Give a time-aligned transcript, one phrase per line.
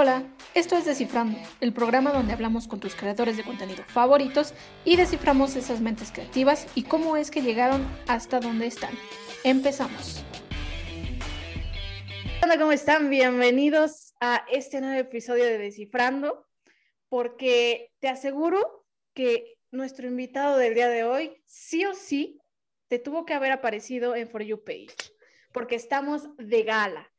[0.00, 0.22] Hola,
[0.54, 5.56] esto es Descifrando, el programa donde hablamos con tus creadores de contenido favoritos y desciframos
[5.56, 8.94] esas mentes creativas y cómo es que llegaron hasta donde están.
[9.42, 10.24] Empezamos.
[12.44, 13.10] Hola, ¿cómo están?
[13.10, 16.46] Bienvenidos a este nuevo episodio de Descifrando,
[17.08, 22.40] porque te aseguro que nuestro invitado del día de hoy sí o sí
[22.86, 24.94] te tuvo que haber aparecido en For You Page,
[25.52, 27.12] porque estamos de gala.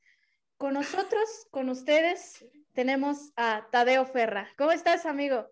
[0.56, 4.48] Con nosotros, con ustedes, tenemos a Tadeo Ferra.
[4.58, 5.48] ¿Cómo estás, amigo?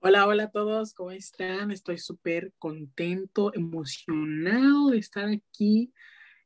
[0.00, 1.72] Hola, hola a todos, ¿cómo están?
[1.72, 5.92] Estoy súper contento, emocionado de estar aquí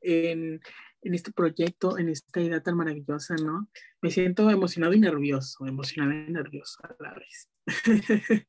[0.01, 0.61] en,
[1.03, 3.69] en, este proyecto, en esta idea tan maravillosa, ¿no?
[4.01, 7.51] Me siento emocionado y nervioso, emocionado y nervioso a la vez.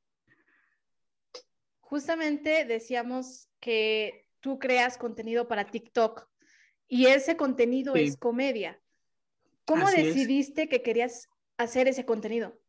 [1.82, 6.28] Justamente decíamos que tú creas contenido para TikTok
[6.88, 8.04] y ese contenido sí.
[8.04, 8.80] es comedia.
[9.66, 10.70] ¿Cómo Así decidiste es.
[10.70, 12.60] que querías hacer ese contenido?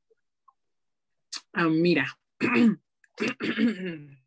[1.53, 2.19] Ah, mira,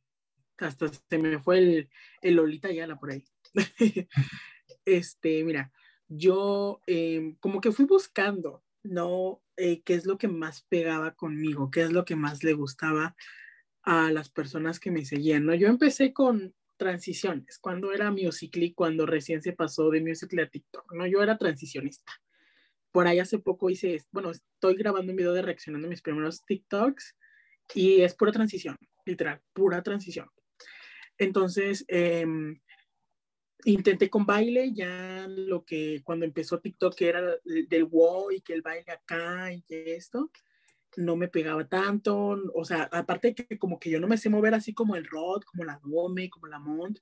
[0.58, 1.90] hasta se me fue el,
[2.22, 3.24] el Lolita Yala por ahí.
[4.86, 5.72] este, mira,
[6.08, 9.42] yo eh, como que fui buscando, ¿no?
[9.56, 11.72] Eh, ¿Qué es lo que más pegaba conmigo?
[11.72, 13.16] ¿Qué es lo que más le gustaba
[13.84, 15.46] a las personas que me seguían?
[15.46, 15.56] ¿no?
[15.56, 20.94] Yo empecé con transiciones, cuando era Musical.ly, cuando recién se pasó de Musical.ly a TikTok,
[20.94, 21.08] ¿no?
[21.08, 22.14] Yo era transicionista
[22.98, 26.44] por ahí hace poco hice, bueno, estoy grabando un video de reaccionando a mis primeros
[26.46, 27.16] TikToks
[27.76, 30.28] y es pura transición, literal, pura transición.
[31.20, 32.26] Entonces, eh,
[33.66, 38.64] intenté con baile, ya lo que cuando empezó TikTok era del wow y que el
[38.64, 40.32] baile acá y que esto,
[40.96, 44.56] no me pegaba tanto, o sea, aparte que como que yo no me sé mover
[44.56, 46.98] así como el rod, como la dome, como la mont,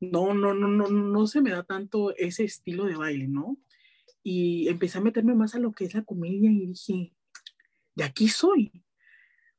[0.00, 3.58] no, no, no, no, no se me da tanto ese estilo de baile, ¿no?
[4.22, 7.12] Y empecé a meterme más a lo que es la comedia y dije,
[7.94, 8.84] de aquí soy.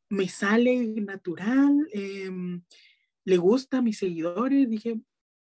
[0.09, 2.31] Me sale natural, eh,
[3.25, 4.99] le gusta a mis seguidores, dije,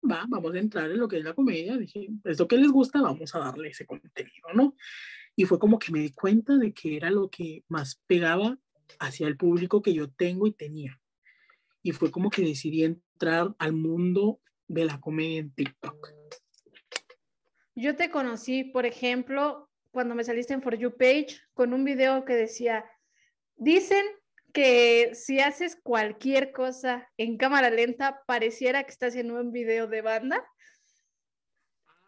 [0.09, 2.71] va, vamos a entrar en lo que es la comedia, dije, es lo que les
[2.71, 4.75] gusta, vamos a darle ese contenido, ¿no?
[5.35, 8.57] Y fue como que me di cuenta de que era lo que más pegaba
[8.99, 10.99] hacia el público que yo tengo y tenía.
[11.83, 16.09] Y fue como que decidí entrar al mundo de la comedia en TikTok.
[17.77, 22.25] Yo te conocí, por ejemplo, cuando me saliste en For You Page con un video
[22.25, 22.83] que decía,
[23.55, 24.03] dicen
[24.51, 30.01] que si haces cualquier cosa en cámara lenta, pareciera que estás en un video de
[30.01, 30.43] banda.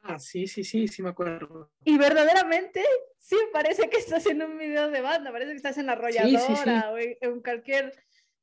[0.01, 1.71] Ah, sí, sí, sí, sí me acuerdo.
[1.85, 2.83] Y verdaderamente,
[3.19, 6.47] sí, parece que estás en un video de banda, parece que estás en la arrolladora
[6.47, 6.69] sí, sí, sí.
[6.91, 7.93] o en, en, cualquier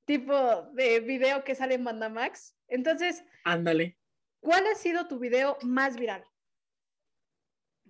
[0.04, 2.56] tipo de video que sale en Banda Max.
[2.68, 3.98] Entonces, ándale.
[4.38, 6.24] ¿Cuál ha sido tu video más viral?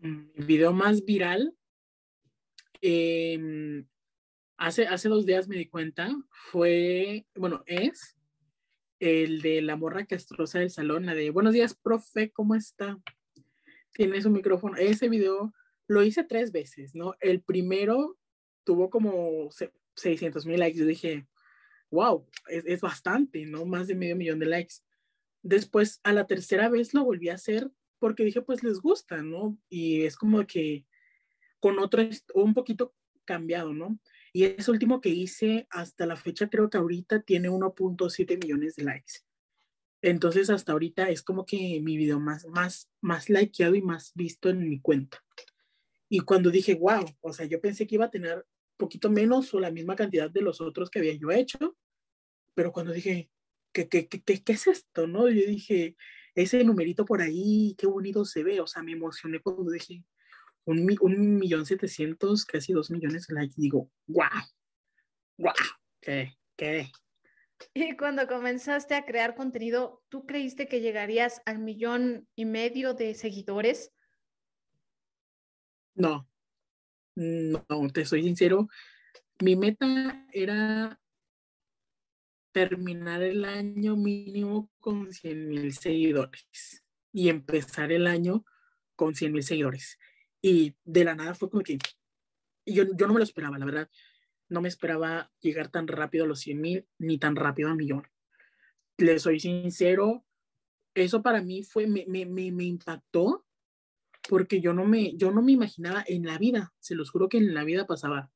[0.01, 1.55] Mi video más viral,
[2.83, 3.85] eh,
[4.57, 6.15] hace, hace dos días me di cuenta,
[6.51, 8.17] fue, bueno, es
[8.99, 12.99] el de la morra castrosa del salón, la de buenos días, profe, ¿cómo está?
[13.93, 14.77] Tiene su micrófono.
[14.77, 15.55] Ese video
[15.87, 17.15] lo hice tres veces, ¿no?
[17.21, 18.19] El primero
[18.65, 19.49] tuvo como
[19.95, 20.79] 600 mil likes.
[20.79, 21.27] Yo dije,
[21.91, 23.65] wow, es, es bastante, ¿no?
[23.65, 24.77] Más de medio millón de likes.
[25.43, 29.59] Después, a la tercera vez lo volví a hacer porque dije, pues les gusta, ¿no?
[29.69, 30.87] Y es como que
[31.61, 32.03] con otro,
[32.35, 33.99] un poquito cambiado, ¿no?
[34.33, 38.85] Y ese último que hice hasta la fecha, creo que ahorita tiene 1.7 millones de
[38.85, 39.15] likes.
[40.03, 44.51] Entonces, hasta ahorita es como que mi video más, más, más likeado y más visto
[44.51, 45.25] en mi cuenta.
[46.09, 48.47] Y cuando dije, wow, o sea, yo pensé que iba a tener
[48.77, 51.77] poquito menos o la misma cantidad de los otros que había yo hecho,
[52.55, 53.31] pero cuando dije,
[53.73, 55.07] ¿qué, qué, qué, qué es esto?
[55.07, 55.29] ¿No?
[55.29, 55.97] Yo dije,
[56.37, 60.05] ese numerito por ahí, qué bonito se ve, o sea, me emocioné cuando dije
[60.67, 64.29] un, un millón setecientos, casi dos millones de likes, digo, guau,
[65.39, 65.55] guau,
[66.01, 66.93] qué, qué.
[67.73, 73.15] Y cuando comenzaste a crear contenido, ¿tú creíste que llegarías al millón y medio de
[73.15, 73.93] seguidores?
[75.95, 76.29] No,
[77.15, 77.65] no,
[77.95, 78.69] te soy sincero,
[79.41, 81.01] mi meta era
[82.57, 86.83] terminar el año mínimo con 100 mil seguidores
[87.13, 88.47] y empezar el año
[88.95, 89.99] con 100 mil seguidores.
[90.41, 91.77] Y de la nada fue como que
[92.65, 93.91] yo, yo no me lo esperaba, la verdad.
[94.49, 98.09] No me esperaba llegar tan rápido a los 100 mil ni tan rápido al millón.
[98.97, 100.25] Le soy sincero,
[100.95, 103.45] eso para mí fue, me, me, me, me impactó
[104.31, 107.37] porque yo no, me, yo no me imaginaba en la vida, se los juro que
[107.37, 108.31] en la vida pasaba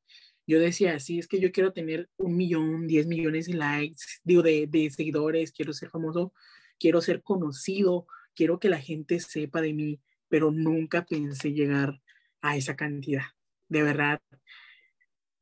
[0.46, 4.42] yo decía, sí, es que yo quiero tener un millón, diez millones de likes, digo,
[4.42, 6.32] de, de, seguidores, quiero ser famoso,
[6.78, 12.00] quiero ser conocido, quiero que la gente sepa de mí, pero nunca pensé llegar
[12.40, 13.24] a esa cantidad.
[13.68, 14.20] de verdad.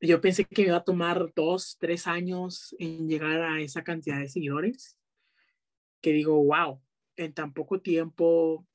[0.01, 4.29] Yo pensé que iba a tomar dos, tres años en llegar a esa cantidad de
[4.29, 4.97] seguidores,
[6.01, 6.81] que digo, wow,
[7.17, 8.65] en tan poco tiempo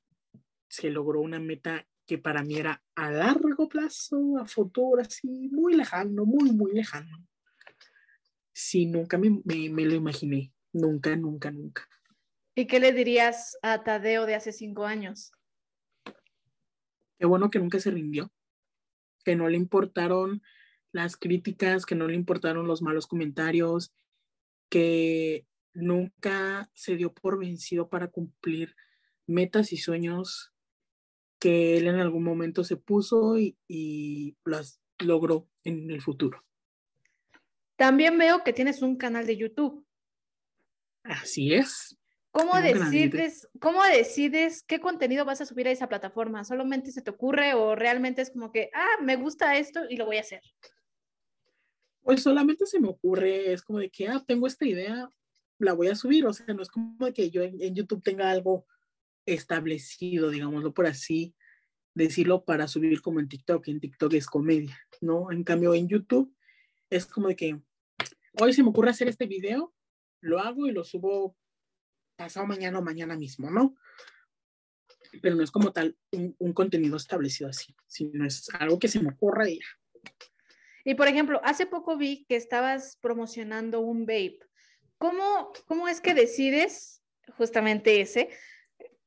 [0.69, 5.75] se logró una meta que para mí era a largo plazo, a futuro, así, muy
[5.75, 7.27] lejano, muy, muy lejano.
[8.53, 11.89] Sí, nunca me, me, lo imaginé, nunca, nunca, nunca.
[12.55, 15.33] ¿Y qué le dirías a Tadeo de hace cinco años?
[17.19, 18.33] Qué bueno que nunca se rindió,
[19.25, 20.43] que no le importaron
[20.93, 23.93] las críticas, que no le importaron los malos comentarios,
[24.69, 28.77] que nunca se dio por vencido para cumplir
[29.27, 30.54] metas y sueños
[31.39, 36.45] que él en algún momento se puso y, las logró en el futuro.
[37.77, 39.85] También veo que tienes un canal de YouTube.
[41.03, 41.99] Así es.
[42.31, 46.45] ¿Cómo decides, ¿Cómo decides qué contenido vas a subir a esa plataforma?
[46.45, 50.07] ¿Solamente se te ocurre o realmente es como que, ah, me gusta esto y lo
[50.07, 50.41] voy a hacer?
[52.03, 55.09] Pues solamente se me ocurre, es como de que, ah, tengo esta idea,
[55.59, 56.27] la voy a subir.
[56.27, 58.67] O sea, no es como que yo en YouTube tenga algo
[59.27, 61.35] establecido, digámoslo por así
[61.95, 63.69] decirlo, para subir como en TikTok.
[63.69, 65.31] En TikTok es comedia, ¿no?
[65.31, 66.35] En cambio, en YouTube
[66.91, 67.61] es como de que
[68.41, 69.73] hoy se me ocurre hacer este video,
[70.21, 71.37] lo hago y lo subo
[72.17, 73.77] pasado mañana o mañana mismo, ¿no?
[75.23, 79.11] Pero no es como tal un, contenido establecido así, sino es algo que se me
[79.11, 79.61] ocurra y
[80.85, 84.41] Y por ejemplo, hace poco vi que estabas promocionando un vape.
[84.99, 87.03] ¿Cómo, cómo es que decides,
[87.37, 88.31] justamente ese,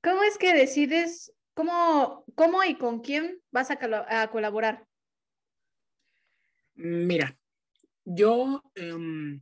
[0.01, 4.85] ¿Cómo es que decides cómo, cómo y con quién vas a, colaborar?
[6.75, 7.37] Mira,
[8.05, 9.41] yo, em,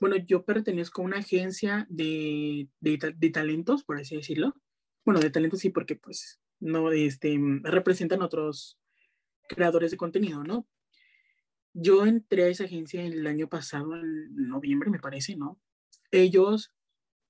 [0.00, 2.68] bueno, yo pertenezco a una agencia de,
[3.32, 4.54] talentos, por así decirlo.
[5.04, 8.78] Bueno, de talentos sí, porque pues no este, representan otros
[9.48, 10.66] creadores de contenido, ¿no?
[11.72, 15.60] Yo entré a esa agencia el año pasado, en noviembre, me parece, ¿no?
[16.10, 16.72] Ellos,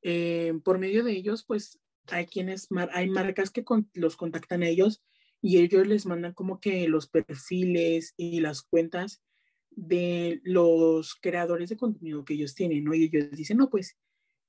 [0.03, 1.81] eh, por medio de ellos, pues
[2.11, 3.65] hay quienes, hay marcas que
[3.95, 5.03] los contactan a ellos
[5.41, 9.23] y ellos les mandan como que los perfiles y las cuentas
[9.71, 12.95] de los creadores de contenido que ellos tienen, ¿no?
[12.95, 13.99] Y ellos dicen, no, pues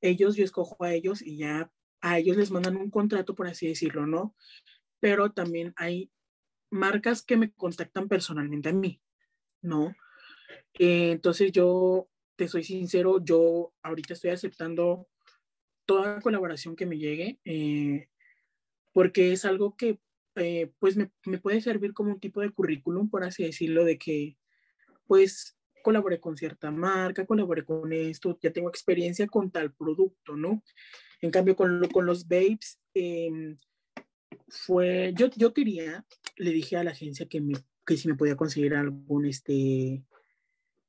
[0.02, 1.72] ellos, yo escojo a ellos y ya
[2.02, 4.36] a ellos les mandan un contrato, por así decirlo, ¿no?
[5.00, 6.12] Pero también hay
[6.70, 9.02] marcas que me contactan personalmente a mí,
[9.62, 9.96] ¿no?
[10.74, 15.08] Eh, entonces yo, te soy sincero, yo ahorita estoy aceptando
[15.86, 18.10] toda colaboración que me llegue, eh,
[18.94, 20.00] porque es algo que
[20.36, 24.38] eh, pues me, puede servir como un tipo de currículum, por así decirlo, de que
[25.08, 30.64] pues colaboré con cierta marca, colaboré con esto, ya tengo experiencia con tal producto, ¿no?
[31.22, 33.56] En cambio, con, con los babes, em,
[34.48, 36.06] fue, yo, yo quería,
[36.38, 37.54] le dije a la agencia que, me,
[37.86, 40.04] que si me podía conseguir algún, este,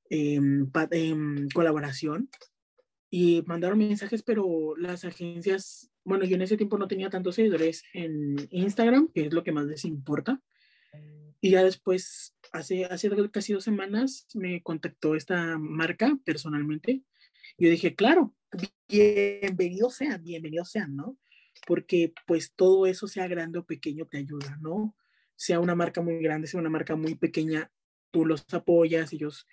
[0.08, 2.28] em, em, colaboración,
[3.18, 7.82] y mandaron mensajes, pero las agencias, bueno, yo en ese tiempo no tenía tantos seguidores
[7.94, 10.42] en Instagram, que es lo que más les importa.
[11.40, 17.04] Y ya después, hace, hace casi dos semanas, me contactó esta marca personalmente.
[17.56, 18.34] Yo dije, claro,
[18.86, 21.16] bienvenidos sean, bienvenidos sean, ¿no?
[21.66, 24.94] Porque pues todo eso, sea grande o pequeño, te ayuda, ¿no?
[25.36, 27.70] Sea una marca muy grande, sea una marca muy pequeña,
[28.10, 29.46] tú los apoyas, ellos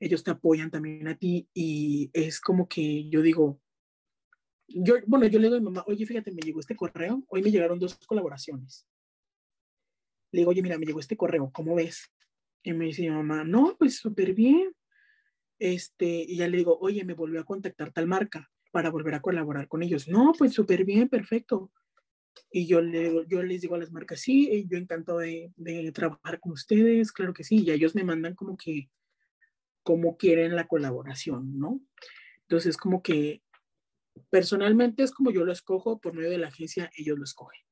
[0.00, 3.60] ellos te apoyan también a ti y es como que yo digo,
[4.68, 7.42] yo, bueno, yo le digo a mi mamá, oye, fíjate, me llegó este correo, hoy
[7.42, 8.86] me llegaron dos colaboraciones.
[10.30, 12.12] Le digo, oye, mira, me llegó este correo, ¿cómo ves?
[12.62, 14.72] Y me dice mi mamá, no, pues súper bien.
[15.58, 19.22] Este, y ya le digo, oye, me volvió a contactar tal marca para volver a
[19.22, 20.06] colaborar con ellos.
[20.06, 21.72] No, pues súper bien, perfecto.
[22.52, 26.38] Y yo, le, yo les digo a las marcas, sí, yo encantado de, de, trabajar
[26.38, 27.64] con ustedes, claro que sí.
[27.64, 28.90] Y ellos me mandan como que
[29.88, 31.80] cómo quieren la colaboración, ¿no?
[32.42, 33.42] Entonces, como que
[34.28, 37.62] personalmente es como yo lo escojo, por medio de la agencia ellos lo escogen.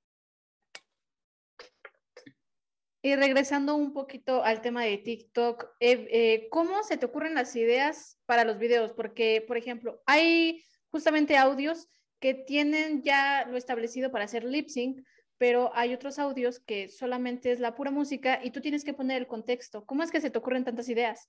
[3.02, 8.18] Y regresando un poquito al tema de TikTok, eh, ¿cómo se te ocurren las ideas
[8.24, 8.94] para los videos?
[8.94, 11.86] Porque, por ejemplo, hay justamente audios
[12.18, 15.06] que tienen ya lo establecido para hacer lip sync,
[15.36, 19.18] pero hay otros audios que solamente es la pura música y tú tienes que poner
[19.18, 19.84] el contexto.
[19.84, 21.28] ¿Cómo es que se te ocurren tantas ideas?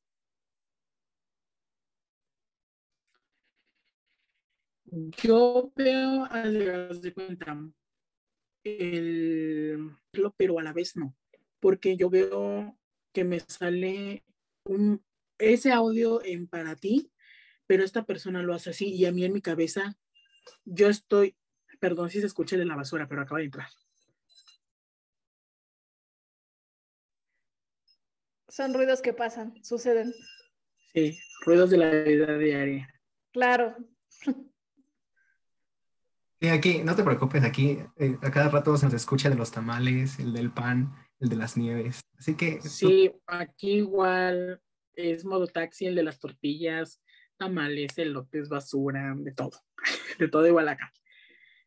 [4.91, 7.57] Yo veo, a de cuenta,
[8.63, 9.91] el,
[10.37, 11.15] pero a la vez no,
[11.59, 12.77] porque yo veo
[13.13, 14.23] que me sale
[14.63, 15.03] un,
[15.37, 17.11] ese audio en para ti,
[17.65, 19.97] pero esta persona lo hace así y a mí en mi cabeza,
[20.63, 21.35] yo estoy,
[21.79, 23.67] perdón si se escucha de la basura, pero acaba de entrar.
[28.57, 30.13] son ruidos que pasan, suceden.
[30.93, 32.87] Sí, ruidos de la vida diaria.
[33.31, 33.75] Claro.
[36.39, 39.51] Y aquí, no te preocupes, aquí eh, a cada rato se nos escucha de los
[39.51, 42.01] tamales, el del pan, el de las nieves.
[42.17, 42.61] Así que.
[42.61, 44.61] Sí, aquí igual
[44.93, 47.01] es modo taxi, el de las tortillas,
[47.37, 49.51] tamales, elotes, basura, de todo.
[50.19, 50.91] De todo igual acá.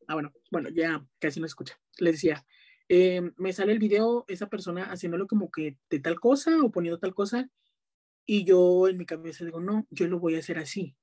[0.08, 1.78] Ah, bueno, bueno, ya casi no escucha.
[1.98, 2.44] Les decía,
[2.88, 6.98] eh, me sale el video, esa persona haciéndolo como que de tal cosa o poniendo
[6.98, 7.48] tal cosa,
[8.26, 10.96] y yo en mi cabeza digo, no, yo lo voy a hacer así.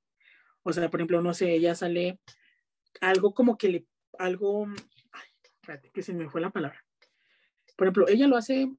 [0.62, 2.20] O sea, por ejemplo, no sé, ella sale
[3.00, 3.86] algo como que le,
[4.18, 4.66] algo,
[5.12, 5.28] ay,
[5.60, 6.84] espérate, que se me fue la palabra.
[7.76, 8.72] Por ejemplo, ella lo hace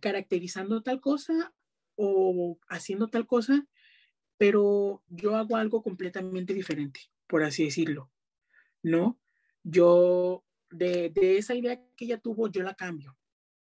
[0.00, 1.52] caracterizando tal cosa
[1.96, 3.66] o haciendo tal cosa,
[4.36, 8.10] pero yo hago algo completamente diferente, por así decirlo,
[8.82, 9.18] ¿no?
[9.62, 13.18] Yo, de, de esa idea que ella tuvo, yo la cambio,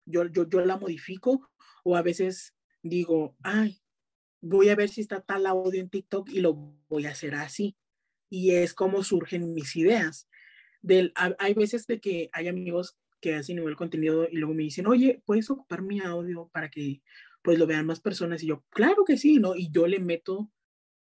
[0.04, 1.50] yo, yo, yo la modifico
[1.84, 3.80] o a veces digo, ay,
[4.40, 6.54] voy a ver si está tal audio en TikTok y lo
[6.88, 7.76] voy a hacer así.
[8.28, 10.28] Y es como surgen mis ideas.
[10.82, 14.86] Del, hay veces de que hay amigos que hacen nivel contenido y luego me dicen,
[14.86, 17.02] oye, ¿puedes ocupar mi audio para que
[17.42, 18.42] pues lo vean más personas?
[18.42, 19.56] Y yo, claro que sí, ¿no?
[19.56, 20.50] Y yo le meto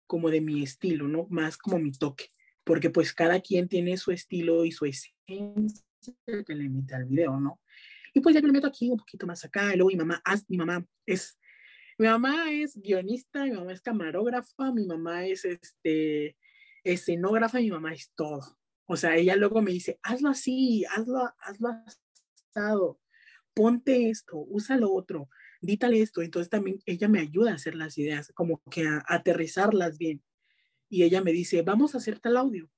[0.08, 1.28] como de mi estilo, ¿no?
[1.30, 2.26] Más como mi toque,
[2.64, 5.84] porque pues cada quien tiene su estilo y su esencia
[6.46, 7.62] que le mete al video, ¿no?
[8.14, 10.58] Y pues ya me meto aquí un poquito más acá, y luego mi mamá, mi
[10.58, 11.40] mamá es
[11.98, 16.36] mi mamá es guionista, mi mamá es camarógrafa, mi mamá es este,
[16.84, 18.58] escenógrafa, mi mamá es todo.
[18.86, 21.70] O sea, ella luego me dice, hazlo así, hazlo, hazlo
[22.50, 23.00] asado,
[23.54, 25.30] ponte esto, usa lo otro,
[25.62, 26.22] dítale esto.
[26.22, 30.22] Entonces también ella me ayuda a hacer las ideas, como que a, aterrizarlas bien.
[30.90, 32.70] Y ella me dice, vamos a hacer tal audio,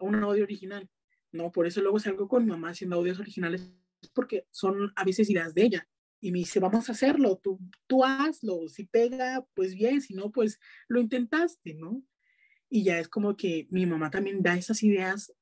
[0.00, 0.88] un audio original.
[1.30, 3.72] No, por eso luego salgo con mamá haciendo audios originales,
[4.12, 5.88] porque son a veces ideas de ella
[6.24, 10.32] y me dice, vamos a hacerlo, tú, tú hazlo, si pega, pues bien, si no,
[10.32, 10.58] pues
[10.88, 12.02] lo intentaste, ¿no?
[12.74, 15.32] Y ya es como que mi mamá también da esas ideas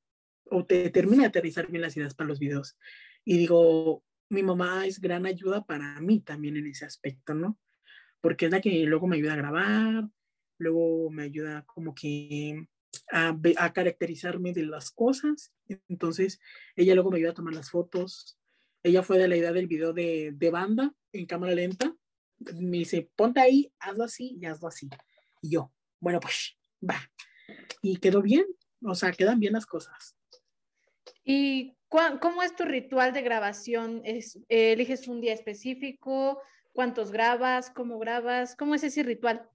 [0.50, 2.76] o te termina de aterrizar bien las ideas para los videos.
[3.24, 7.58] Y digo, mi mamá es gran ayuda para mí también en ese aspecto, ¿no?
[8.20, 10.10] Porque es la que luego me ayuda a grabar,
[10.58, 12.68] luego me ayuda como que
[13.10, 15.54] a, a caracterizarme de las cosas.
[15.88, 16.38] Entonces,
[16.76, 18.38] ella luego me ayuda a tomar las fotos,
[18.82, 21.96] ella fue de la idea del video de, de banda en cámara lenta.
[22.60, 24.90] Me dice, ponte ahí, hazlo así y hazlo así.
[25.40, 27.10] Y yo, bueno, pues va.
[27.82, 28.44] Y quedó bien,
[28.84, 30.16] o sea, quedan bien las cosas.
[31.24, 34.02] ¿Y cómo es tu ritual de grabación?
[34.04, 36.40] ¿Es, ¿Eliges un día específico?
[36.72, 37.70] ¿Cuántos grabas?
[37.70, 38.56] ¿Cómo grabas?
[38.56, 39.48] ¿Cómo es ese ritual?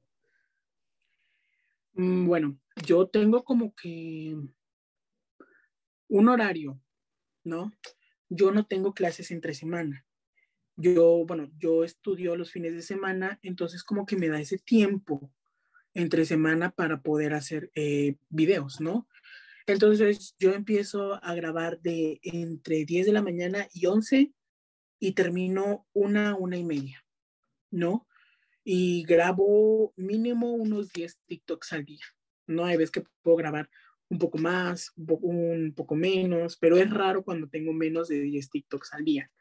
[1.93, 4.35] Mm, bueno, yo tengo como que
[6.09, 6.79] un horario,
[7.43, 7.71] ¿no?
[8.29, 10.05] yo no tengo clases entre semana.
[10.75, 15.31] Yo, bueno, yo estudio los fines de semana, entonces como que me da ese tiempo
[15.97, 19.07] entre semana para poder hacer eh, videos, ¿no?
[19.65, 24.31] Entonces yo empiezo a grabar de entre 10 de la mañana y 11
[24.99, 27.03] y termino una, una y media,
[27.71, 28.07] ¿no?
[28.63, 32.05] Y grabo mínimo unos 10 TikToks al día,
[32.45, 32.65] ¿no?
[32.65, 33.67] Hay veces que puedo grabar
[34.07, 38.93] un poco más, un poco, menos, pero es raro cuando tengo menos de 10 TikToks
[38.93, 39.31] al día,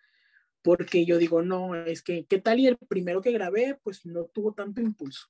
[0.62, 2.60] porque yo digo, no, es que, ¿qué tal?
[2.60, 5.26] Y el primero que grabé, pues no tuvo tanto impulso,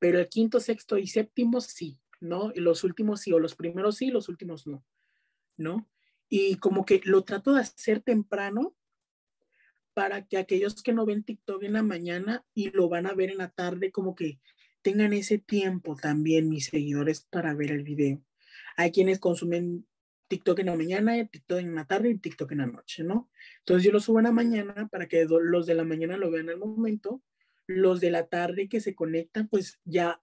[0.00, 2.50] pero el quinto, sexto y séptimo sí, ¿no?
[2.56, 4.84] Los últimos sí, o los primeros sí, los últimos no,
[5.56, 5.88] ¿no?
[6.28, 8.74] Y como que lo trato de hacer temprano
[9.94, 13.30] para que aquellos que no ven TikTok en la mañana y lo van a ver
[13.30, 14.40] en la tarde, como que
[14.82, 18.24] tengan ese tiempo también mis seguidores para ver el video.
[18.76, 19.86] Hay quienes consumen
[20.28, 23.28] TikTok en la mañana, TikTok en la tarde y TikTok en la noche, ¿no?
[23.58, 26.48] Entonces yo lo subo en la mañana para que los de la mañana lo vean
[26.48, 27.20] al momento,
[27.76, 30.20] los de la tarde que se conectan pues ya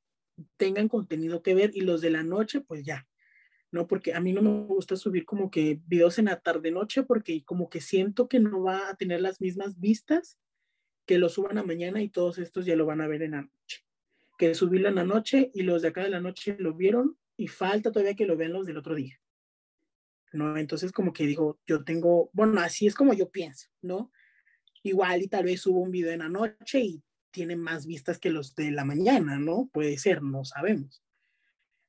[0.57, 3.07] tengan contenido que ver y los de la noche pues ya,
[3.71, 3.87] ¿no?
[3.87, 7.43] Porque a mí no me gusta subir como que videos en la tarde noche porque
[7.43, 10.37] como que siento que no va a tener las mismas vistas
[11.05, 13.41] que lo suban a mañana y todos estos ya lo van a ver en la
[13.41, 13.85] noche.
[14.37, 17.47] Que subirlo en la noche y los de acá de la noche lo vieron y
[17.47, 19.19] falta todavía que lo vean los del otro día.
[20.33, 20.57] ¿No?
[20.57, 24.11] Entonces como que digo, yo tengo, bueno, así es como yo pienso, ¿no?
[24.83, 27.03] Igual y tal vez subo un video en la noche y
[27.37, 29.69] tiene más vistas que los de la mañana, ¿no?
[29.71, 31.03] Puede ser, no sabemos.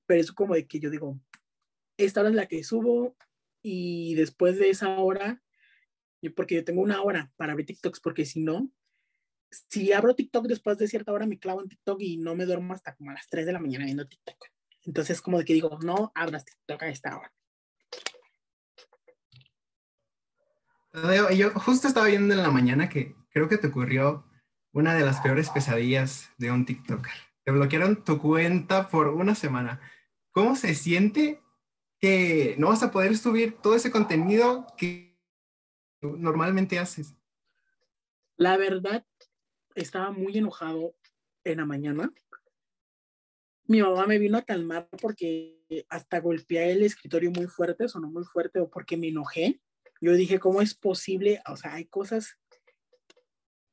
[0.05, 1.19] Pero es como de que yo digo,
[1.97, 3.17] esta hora es la que subo
[3.63, 5.43] y después de esa hora,
[6.37, 8.71] porque yo tengo una hora para ver TikToks, porque si no,
[9.71, 12.75] si abro TikTok después de cierta hora me clavo en TikTok y no me duermo
[12.75, 14.49] hasta como a las 3 de la mañana viendo TikTok.
[14.85, 17.33] Entonces, como de que digo, no abras TikTok a esta hora.
[21.35, 24.28] Yo justo estaba viendo en la mañana que creo que te ocurrió
[24.73, 27.13] una de las peores pesadillas de un TikToker.
[27.45, 29.81] Te bloquearon tu cuenta por una semana.
[30.31, 31.41] ¿Cómo se siente
[31.99, 35.19] que no vas a poder subir todo ese contenido que
[36.03, 37.15] normalmente haces?
[38.37, 39.05] La verdad,
[39.75, 40.95] estaba muy enojado
[41.45, 42.13] en la mañana.
[43.65, 45.59] Mi mamá me vino a calmar porque
[45.89, 49.61] hasta golpeé el escritorio muy fuerte, sonó muy fuerte, o porque me enojé.
[50.01, 51.43] Yo dije, ¿cómo es posible?
[51.49, 52.39] O sea, hay cosas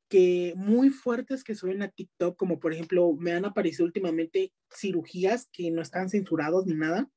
[0.08, 5.48] que muy fuertes que suben a TikTok, como por ejemplo, me han aparecido últimamente cirugías
[5.52, 7.10] que no están censurados ni nada.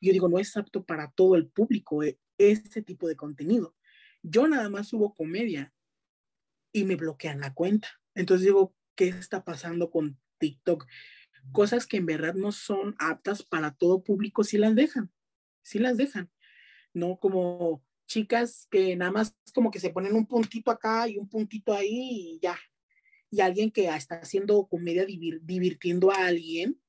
[0.00, 3.74] Yo digo, no es apto para todo el público eh, este tipo de contenido.
[4.22, 5.72] Yo nada más subo comedia
[6.72, 7.88] y me bloquean la cuenta.
[8.14, 10.86] Entonces digo, ¿qué está pasando con TikTok?
[11.52, 15.10] Cosas que en verdad no son aptas para todo público, si las dejan,
[15.62, 16.30] si las dejan.
[16.92, 21.28] No como chicas que nada más como que se ponen un puntito acá y un
[21.28, 22.58] puntito ahí y ya.
[23.30, 26.80] Y alguien que está haciendo comedia divirtiendo a alguien,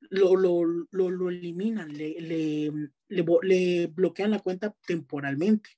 [0.00, 2.72] lo, lo, lo, lo eliminan, le, le,
[3.08, 5.68] le, bloquean la cuenta temporalmente,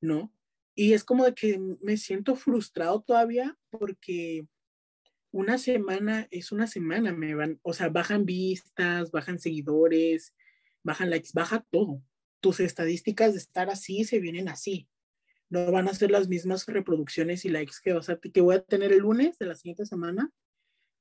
[0.00, 0.34] ¿no?
[0.74, 4.46] Y es como de que me siento frustrado todavía porque
[5.32, 10.34] una semana es una semana, me van, o sea, bajan vistas, bajan seguidores,
[10.82, 12.02] bajan likes, baja todo
[12.40, 14.88] tus estadísticas de estar así se vienen así.
[15.48, 18.62] No van a ser las mismas reproducciones y likes que, vas a, que voy a
[18.62, 20.30] tener el lunes de la siguiente semana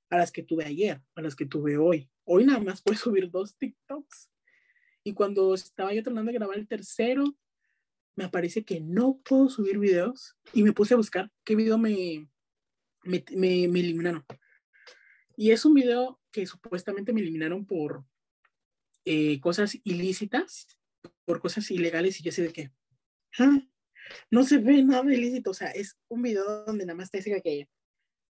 [0.10, 2.10] a las que tuve ayer, a las que tuve hoy.
[2.25, 4.31] Hoy nada más puedo subir dos TikToks.
[5.03, 7.24] Y cuando estaba yo tratando de grabar el tercero,
[8.15, 12.27] me aparece que no puedo subir videos y me puse a buscar qué video me,
[13.03, 14.25] me, me, me eliminaron.
[15.38, 18.03] Y es un video que supuestamente me eliminaron por
[19.05, 20.78] eh, cosas ilícitas
[21.29, 22.71] por cosas ilegales y yo sé de que
[23.38, 23.62] ah,
[24.31, 27.39] no se ve nada ilícito, o sea, es un video donde nada más te dice
[27.43, 27.69] que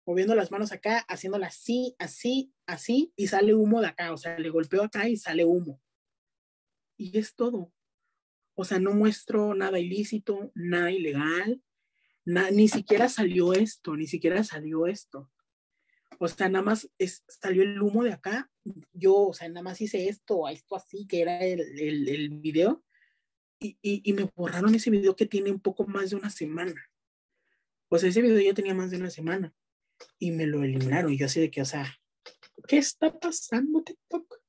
[0.06, 4.38] moviendo las manos acá, haciéndola así, así, así, y sale humo de acá, o sea,
[4.38, 5.82] le golpeo acá y sale humo.
[6.98, 7.72] Y es todo.
[8.54, 11.64] O sea, no muestro nada ilícito, nada ilegal,
[12.26, 15.32] ni siquiera salió esto, ni siquiera salió esto.
[16.20, 18.52] O sea, nada más es, salió el humo de acá.
[18.92, 22.84] Yo, o sea, nada más hice esto, esto así, que era el, el, el video
[23.60, 26.90] y, y, me borraron ese video que tiene un poco más de una semana.
[27.90, 29.54] O sea, ese video ya tenía más de una semana
[30.18, 31.12] y me lo eliminaron.
[31.12, 32.00] Y yo así de que, o sea,
[32.68, 34.40] ¿qué está pasando TikTok?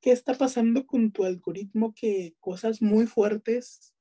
[0.00, 3.94] ¿Qué está pasando con tu algoritmo que cosas muy fuertes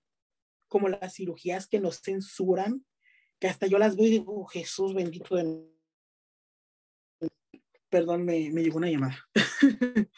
[0.68, 2.86] como las cirugías que nos censuran,
[3.40, 5.70] que hasta yo las veo y digo, oh, Jesús bendito de...
[7.90, 9.28] Perdón, me, me llegó una llamada.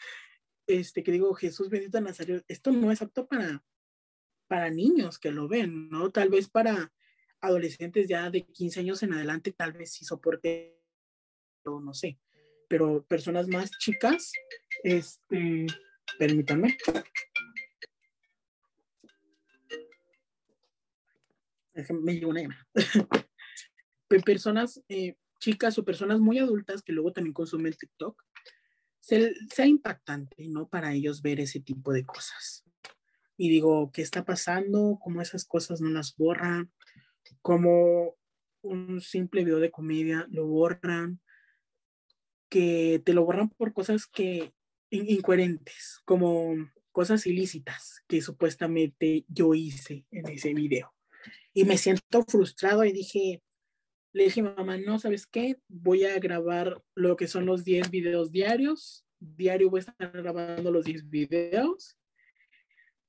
[0.66, 3.64] este, que digo, Jesús bendito de Nazaret, esto no es apto para,
[4.46, 6.10] para niños que lo ven, ¿no?
[6.10, 6.92] Tal vez para
[7.40, 10.80] adolescentes ya de 15 años en adelante, tal vez sí soporte,
[11.64, 12.18] no sé,
[12.68, 14.32] pero personas más chicas,
[14.82, 15.66] este,
[16.18, 16.76] permítanme.
[21.90, 22.68] Me llegó una llamada.
[24.24, 28.22] personas eh, chicas o personas muy adultas que luego también consumen TikTok,
[29.00, 30.68] sea impactante, ¿no?
[30.68, 32.63] Para ellos ver ese tipo de cosas
[33.36, 34.98] y digo, ¿qué está pasando?
[35.02, 36.70] ¿Cómo esas cosas no las borran?
[37.42, 38.16] ¿Cómo
[38.62, 41.20] un simple video de comedia lo borran?
[42.48, 44.52] Que te lo borran por cosas que
[44.90, 46.54] incoherentes, como
[46.92, 50.94] cosas ilícitas que supuestamente yo hice en ese video.
[51.52, 53.42] Y me siento frustrado y dije,
[54.12, 55.58] le dije mamá, no, ¿sabes qué?
[55.66, 59.04] Voy a grabar lo que son los 10 videos diarios.
[59.18, 61.96] Diario voy a estar grabando los 10 videos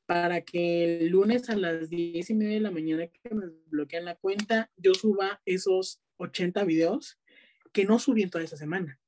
[0.05, 4.05] para que el lunes a las 10 y media de la mañana que me bloquean
[4.05, 7.19] la cuenta, yo suba esos 80 videos
[7.71, 8.99] que no subí en toda esa semana.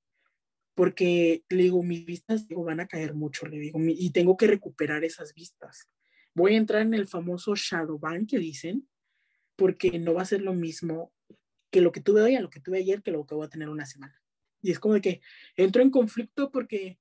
[0.74, 4.48] Porque le digo, mis vistas digo, van a caer mucho, le digo, y tengo que
[4.48, 5.90] recuperar esas vistas.
[6.34, 8.88] Voy a entrar en el famoso shadow ban que dicen,
[9.56, 11.14] porque no va a ser lo mismo
[11.72, 13.50] que lo que tuve hoy a lo que tuve ayer, que lo que voy a
[13.50, 14.22] tener una semana.
[14.62, 15.22] Y es como de que
[15.56, 17.00] entro en conflicto porque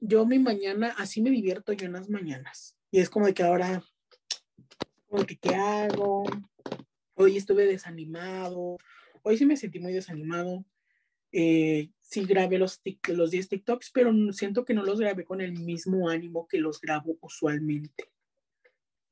[0.00, 3.42] yo mi mañana, así me divierto yo en las mañanas y es como de que
[3.42, 3.84] ahora,
[5.42, 6.24] ¿qué hago?
[7.12, 8.78] Hoy estuve desanimado.
[9.22, 10.64] Hoy sí me sentí muy desanimado.
[11.30, 15.52] Eh, sí grabé los, los 10 TikToks, pero siento que no los grabé con el
[15.52, 18.10] mismo ánimo que los grabo usualmente.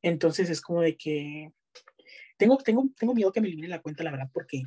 [0.00, 1.52] Entonces es como de que
[2.38, 4.62] tengo, tengo, tengo miedo que me elimine la cuenta, la verdad, porque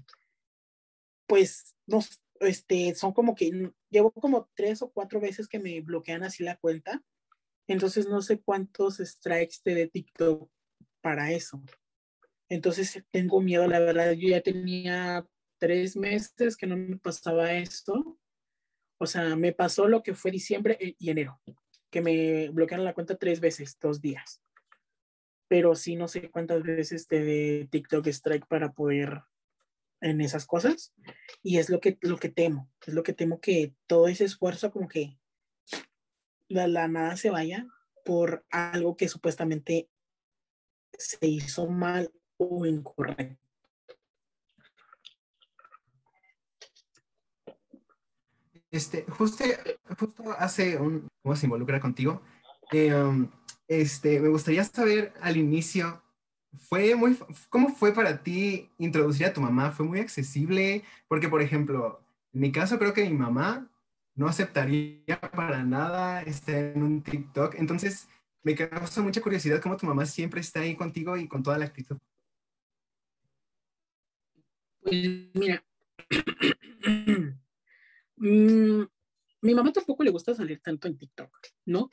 [1.25, 2.01] pues no,
[2.41, 6.58] este, son como que llevo como tres o cuatro veces que me bloquean así la
[6.58, 7.03] cuenta
[7.67, 10.49] entonces no sé cuántos strikes te de TikTok
[11.01, 11.62] para eso.
[12.49, 15.27] Entonces tengo miedo, la verdad, yo ya tenía
[15.58, 18.17] tres meses que no me pasaba esto.
[18.99, 21.39] O sea, me pasó lo que fue diciembre y enero,
[21.91, 24.41] que me bloquearon la cuenta tres veces, dos días.
[25.49, 29.21] Pero sí, no sé cuántas veces te de TikTok Strike para poder
[30.01, 30.93] en esas cosas.
[31.43, 34.71] Y es lo que, lo que temo, es lo que temo que todo ese esfuerzo
[34.71, 35.17] como que
[36.49, 37.67] la, la nada se vaya
[38.05, 39.89] por algo que supuestamente
[40.97, 43.47] se hizo mal o incorrecto.
[48.69, 49.43] Este, justo,
[49.97, 52.21] justo hace un, ¿cómo se involucra contigo?
[52.71, 53.29] Eh, um,
[53.67, 56.03] este, me gustaría saber al inicio,
[56.69, 57.17] fue muy,
[57.49, 59.71] ¿cómo fue para ti introducir a tu mamá?
[59.71, 60.83] ¿Fue muy accesible?
[61.07, 62.01] Porque, por ejemplo,
[62.33, 63.69] en mi caso creo que mi mamá
[64.17, 67.53] no aceptaría para nada estar en un TikTok.
[67.56, 68.10] Entonces,
[68.41, 71.65] me causa mucha curiosidad cómo tu mamá siempre está ahí contigo y con toda la
[71.65, 71.97] actitud.
[74.82, 75.63] Pues mira,
[78.17, 78.82] mm,
[79.41, 81.91] mi mamá tampoco le gusta salir tanto en TikTok, ¿no?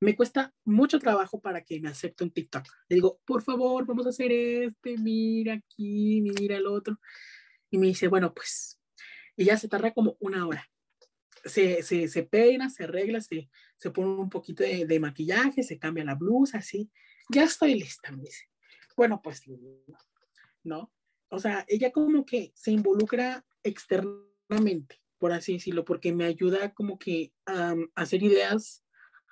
[0.00, 2.66] Me cuesta mucho trabajo para que me acepte un TikTok.
[2.88, 6.98] Le digo, por favor, vamos a hacer este, mira aquí, mira el otro.
[7.70, 8.80] Y me dice, bueno, pues,
[9.36, 10.66] y ya se tarda como una hora
[11.44, 15.78] se, se, se peina, se arregla, se, se pone un poquito de, de, maquillaje, se
[15.78, 16.90] cambia la blusa, así.
[17.28, 18.48] Ya estoy lista, dice.
[18.96, 19.42] Bueno, pues
[20.62, 20.92] no.
[21.28, 26.98] O sea, ella como que se involucra externamente, por así decirlo, porque me ayuda como
[26.98, 28.84] que a, hacer ideas,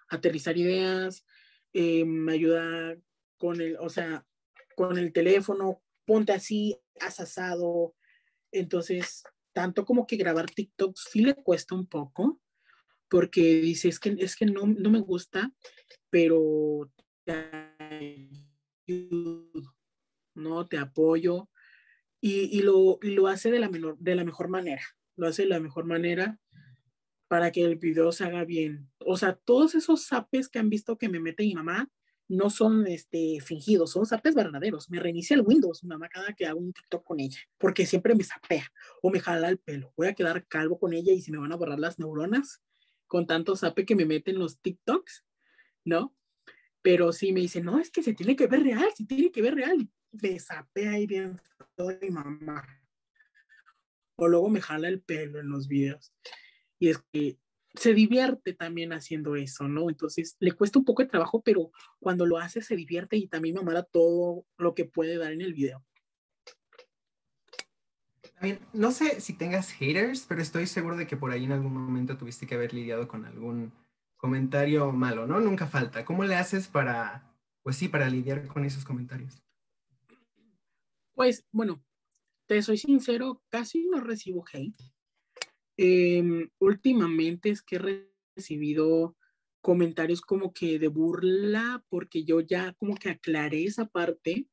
[0.08, 1.26] aterrizar ideas,
[1.72, 2.96] eh, me ayuda
[3.36, 4.24] con el, o sea,
[4.76, 7.94] con el teléfono, ponte así, has asado.
[8.52, 9.24] Entonces,
[9.58, 12.40] tanto como que grabar TikTok sí le cuesta un poco,
[13.08, 15.52] porque dice, es que, es que no, no me gusta,
[16.10, 16.92] pero
[17.24, 17.50] te
[18.86, 19.74] ayudo,
[20.36, 20.68] ¿no?
[20.68, 21.48] Te apoyo
[22.20, 24.84] y, y, lo, lo hace de la, menor, de la mejor manera,
[25.16, 26.38] lo hace de la mejor manera
[27.26, 28.88] para que el video se haga bien.
[29.00, 31.90] O sea, todos esos zapes que han visto que me mete mi mamá,
[32.28, 34.90] no son este, fingidos, son zapes verdaderos.
[34.90, 38.22] Me reinicia el Windows, mamá, cada que hago un TikTok con ella, porque siempre me
[38.22, 38.70] zapea
[39.02, 39.92] o me jala el pelo.
[39.96, 42.62] Voy a quedar calvo con ella y se me van a borrar las neuronas
[43.06, 45.24] con tanto zape que me meten los TikToks,
[45.84, 46.14] ¿no?
[46.82, 49.42] Pero sí me dice, no, es que se tiene que ver real, se tiene que
[49.42, 49.90] ver real.
[50.12, 51.40] Me zapea ahí bien
[52.02, 52.66] mi mamá.
[54.16, 56.12] O luego me jala el pelo en los videos.
[56.78, 57.38] Y es que
[57.78, 59.88] se divierte también haciendo eso, ¿no?
[59.88, 63.54] Entonces le cuesta un poco de trabajo, pero cuando lo hace se divierte y también
[63.54, 65.84] me amara todo lo que puede dar en el video.
[68.34, 71.72] También, no sé si tengas haters, pero estoy seguro de que por ahí en algún
[71.72, 73.72] momento tuviste que haber lidiado con algún
[74.16, 75.40] comentario malo, ¿no?
[75.40, 76.04] Nunca falta.
[76.04, 79.42] ¿Cómo le haces para, pues sí, para lidiar con esos comentarios?
[81.14, 81.84] Pues, bueno,
[82.46, 84.76] te soy sincero, casi no recibo hate
[85.78, 89.16] eh, últimamente es que he recibido
[89.60, 94.46] comentarios como que de burla, porque yo ya como que aclaré esa parte,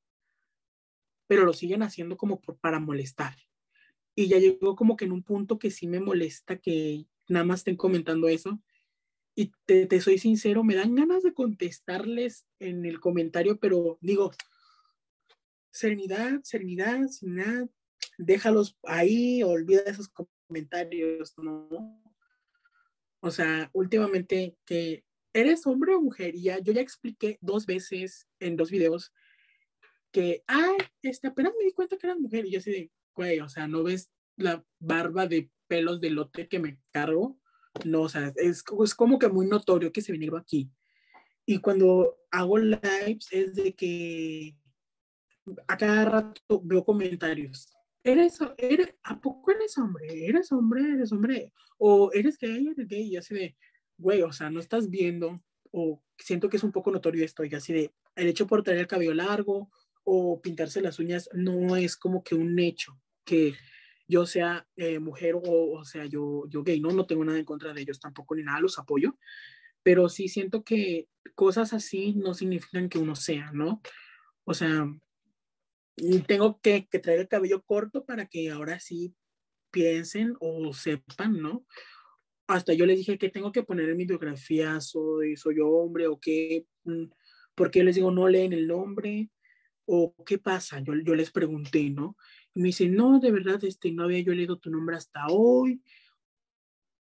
[1.27, 3.35] pero lo siguen haciendo como por, para molestar.
[4.15, 7.61] Y ya llegó como que en un punto que sí me molesta que nada más
[7.61, 8.61] estén comentando eso.
[9.35, 14.31] Y te, te soy sincero, me dan ganas de contestarles en el comentario, pero digo,
[15.71, 17.67] serenidad, serenidad, serenidad,
[18.17, 20.09] déjalos ahí, olvida esos
[20.47, 22.01] comentarios ¿no?
[23.21, 25.03] O sea, últimamente que
[25.33, 29.11] eres hombre o mujer, y ya, yo ya expliqué dos veces en dos videos
[30.11, 33.39] que, ay, este, apenas me di cuenta que eras mujer, y yo así de, güey,
[33.39, 37.39] o sea, ¿no ves la barba de pelos de lote que me cargo?
[37.83, 40.71] No, o sea, es, es como que muy notorio que se vinieron aquí.
[41.45, 44.55] Y cuando hago lives es de que
[45.67, 47.74] a cada rato veo comentarios
[48.05, 50.27] eres, eres, ¿a poco eres hombre?
[50.27, 50.81] ¿Eres hombre?
[50.93, 51.51] ¿Eres hombre?
[51.77, 53.57] O eres gay, eres gay, y así de,
[53.97, 55.41] güey, o sea, no estás viendo,
[55.71, 58.81] o siento que es un poco notorio esto, y así de, el hecho por tener
[58.81, 59.71] el cabello largo
[60.03, 63.55] o pintarse las uñas no es como que un hecho que
[64.07, 66.91] yo sea eh, mujer o, o sea yo, yo gay, ¿no?
[66.91, 69.17] No tengo nada en contra de ellos tampoco ni nada, los apoyo,
[69.81, 73.81] pero sí siento que cosas así no significan que uno sea, ¿no?
[74.43, 74.87] O sea,
[76.27, 79.15] tengo que, que, traer el cabello corto para que ahora sí
[79.71, 81.65] piensen o sepan, ¿no?
[82.47, 86.19] Hasta yo les dije que tengo que poner en mi biografía, soy, soy hombre o
[86.19, 87.05] qué, mm,
[87.55, 89.29] porque les digo, no leen el nombre
[89.85, 92.17] o qué pasa, yo, yo les pregunté, ¿no?
[92.53, 95.81] Y me dicen, no, de verdad, este, no había yo leído tu nombre hasta hoy,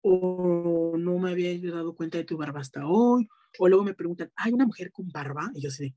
[0.02, 3.28] o no me había dado cuenta de tu barba hasta hoy,
[3.60, 5.52] o luego me preguntan, ¿hay una mujer con barba?
[5.54, 5.96] Y yo sé,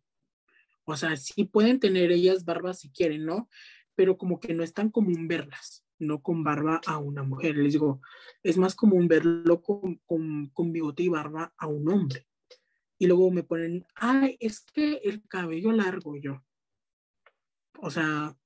[0.85, 3.49] o sea, sí pueden tener ellas barbas si quieren, ¿no?
[3.95, 5.85] Pero como que no es tan común verlas.
[5.99, 7.57] no con barba a una mujer.
[7.57, 8.01] Les digo,
[8.43, 12.27] es más común verlo con, con, con bigote y barba a un hombre.
[12.99, 16.43] Y luego me ponen, ay, es que el cabello largo yo.
[17.79, 18.37] O sea,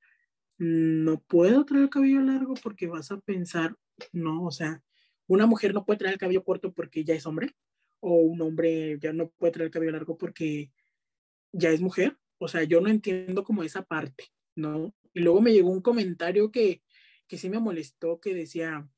[0.59, 3.77] no puedo traer el cabello largo porque vas a pensar,
[4.13, 4.83] no, o sea,
[5.27, 7.55] una mujer no puede traer el cabello corto porque ya es hombre,
[8.01, 10.73] o un hombre ya no puede traer el cabello largo porque
[11.53, 12.17] ya es mujer.
[12.39, 14.25] O sea, yo no entiendo como esa parte,
[14.55, 14.95] ¿no?
[15.13, 16.83] Y luego me llegó un comentario que,
[17.27, 18.89] que sí me molestó, que decía,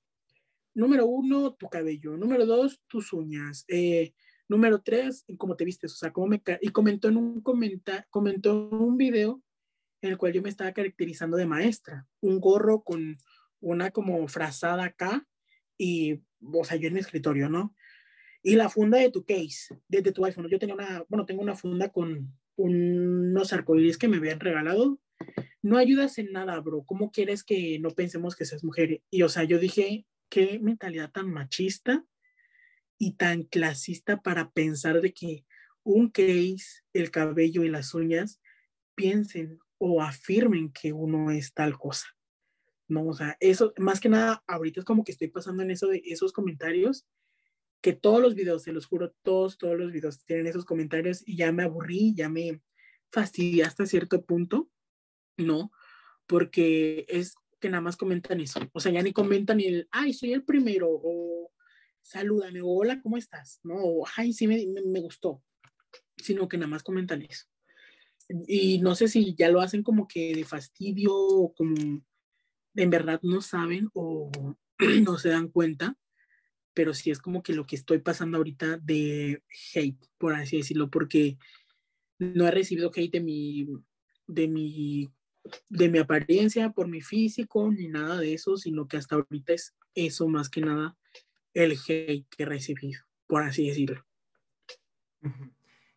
[0.75, 4.13] número uno, tu cabello, número dos, tus uñas, eh,
[4.49, 6.43] número tres, cómo te vistes, o sea, cómo me...
[6.61, 9.43] Y comentó en un comenta comentó en un video
[10.03, 13.19] en el cual yo me estaba caracterizando de maestra, un gorro con
[13.61, 15.27] una como frazada acá
[15.77, 17.75] y, o sea, yo en mi escritorio, ¿no?
[18.43, 21.55] Y la funda de tu case, desde tu iPhone, yo tenía una, bueno, tengo una
[21.55, 25.01] funda con unos arcoíris que me habían regalado.
[25.63, 26.85] No ayudas en nada, bro.
[26.85, 29.03] ¿Cómo quieres que no pensemos que seas mujer?
[29.11, 32.05] Y, o sea, yo dije, qué mentalidad tan machista
[32.99, 35.45] y tan clasista para pensar de que
[35.83, 38.41] un case, el cabello y las uñas
[38.95, 42.07] piensen o afirmen que uno es tal cosa.
[42.89, 45.87] No, o sea, eso, más que nada, ahorita es como que estoy pasando en eso
[45.87, 47.07] de esos comentarios,
[47.81, 51.37] que todos los videos, se los juro, todos, todos los videos tienen esos comentarios y
[51.37, 52.61] ya me aburrí, ya me
[53.11, 54.71] fastidié hasta cierto punto,
[55.37, 55.73] ¿no?
[56.27, 60.33] Porque es que nada más comentan eso, o sea, ya ni comentan el, ay, soy
[60.33, 61.53] el primero, o
[62.03, 63.61] salúdame, o hola, ¿cómo estás?
[63.63, 63.75] ¿No?
[63.77, 65.43] O, ay, sí, me, me, me gustó,
[66.17, 67.47] sino que nada más comentan eso
[68.47, 71.75] y no sé si ya lo hacen como que de fastidio o como
[72.75, 74.31] en verdad no saben o
[75.05, 75.97] no se dan cuenta,
[76.75, 79.43] pero sí es como que lo que estoy pasando ahorita de
[79.75, 81.37] hate, por así decirlo, porque
[82.19, 83.67] no he recibido hate de mi,
[84.27, 85.11] de mi,
[85.69, 89.75] de mi apariencia, por mi físico, ni nada de eso, sino que hasta ahorita es
[89.95, 90.97] eso más que nada
[91.55, 94.05] el hate que he recibido, por así decirlo.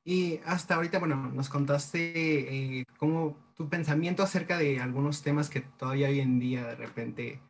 [0.04, 5.62] Y hasta ahorita, bueno, nos contaste eh, cómo tu pensamiento acerca de algunos temas que
[5.62, 7.42] todavía hoy en día de repente,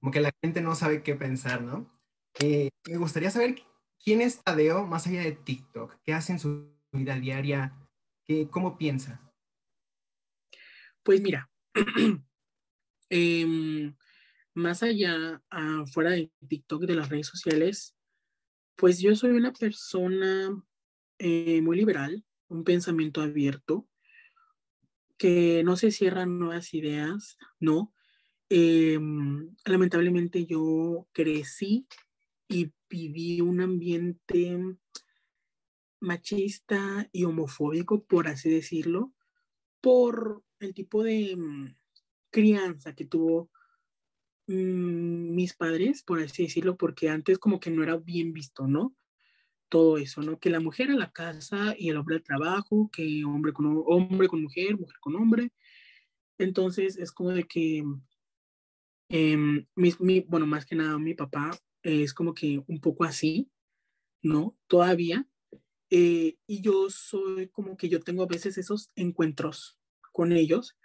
[0.00, 1.97] como que la gente no sabe qué pensar, ¿no?
[2.40, 3.56] Eh, me gustaría saber
[4.02, 7.76] quién es Tadeo más allá de TikTok, qué hace en su vida diaria,
[8.24, 9.20] qué, cómo piensa.
[11.02, 11.50] Pues mira,
[13.10, 13.92] eh,
[14.54, 15.42] más allá,
[15.92, 17.96] fuera de TikTok, de las redes sociales,
[18.76, 20.50] pues yo soy una persona
[21.18, 23.88] eh, muy liberal, un pensamiento abierto,
[25.16, 27.92] que no se cierran nuevas ideas, ¿no?
[28.48, 31.86] Em, lamentablemente yo crecí
[32.48, 34.58] y viví un ambiente
[36.00, 39.12] machista y homofóbico, por así decirlo,
[39.80, 41.76] por el tipo de mm,
[42.30, 43.50] crianza que tuvo
[44.46, 48.94] mm, mis padres, por así decirlo, porque antes como que no era bien visto, ¿no?
[49.68, 50.38] todo eso, ¿no?
[50.38, 54.28] Que la mujer a la casa y el hombre al trabajo, que hombre con hombre
[54.28, 55.52] con mujer, mujer con hombre.
[56.38, 57.84] Entonces es como de que,
[59.10, 61.50] em, mi, bueno, más que nada mi papá
[61.88, 63.50] es como que un poco así,
[64.22, 64.56] ¿no?
[64.66, 65.28] Todavía.
[65.90, 69.78] Eh, y yo soy como que yo tengo a veces esos encuentros
[70.12, 70.76] con ellos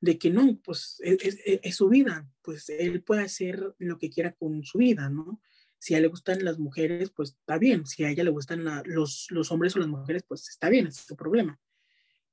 [0.00, 4.10] de que no, pues es, es, es su vida, pues él puede hacer lo que
[4.10, 5.40] quiera con su vida, ¿no?
[5.78, 7.86] Si a él le gustan las mujeres, pues está bien.
[7.86, 10.96] Si a ella le gustan los, los hombres o las mujeres, pues está bien, es
[10.96, 11.60] su problema.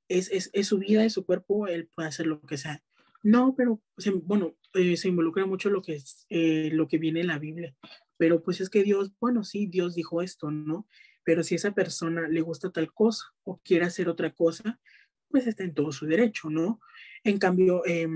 [0.08, 2.82] Es, es, su vida, es su cuerpo, él puede hacer lo que sea.
[3.22, 3.82] No, pero,
[4.22, 7.74] bueno, eh, se involucra mucho lo que, es, eh, lo que viene en la Biblia.
[8.16, 10.88] Pero pues es que Dios, bueno, sí, Dios dijo esto, ¿no?
[11.24, 14.80] Pero si esa persona le gusta tal cosa o quiere hacer otra cosa,
[15.28, 16.80] pues está en todo su derecho, ¿no?
[17.24, 18.08] En cambio, eh,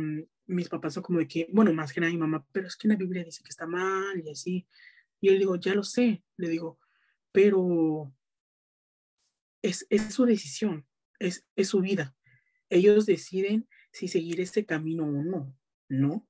[0.47, 2.87] mis papás son como de que, bueno, más que nada mi mamá, pero es que
[2.87, 4.67] en la Biblia dice que está mal y así.
[5.21, 6.79] Y él digo, ya lo sé, le digo,
[7.33, 8.13] pero
[9.63, 10.87] es, es su decisión,
[11.19, 12.15] es, es su vida.
[12.69, 15.57] Ellos deciden si seguir este camino o no,
[15.89, 16.29] ¿no?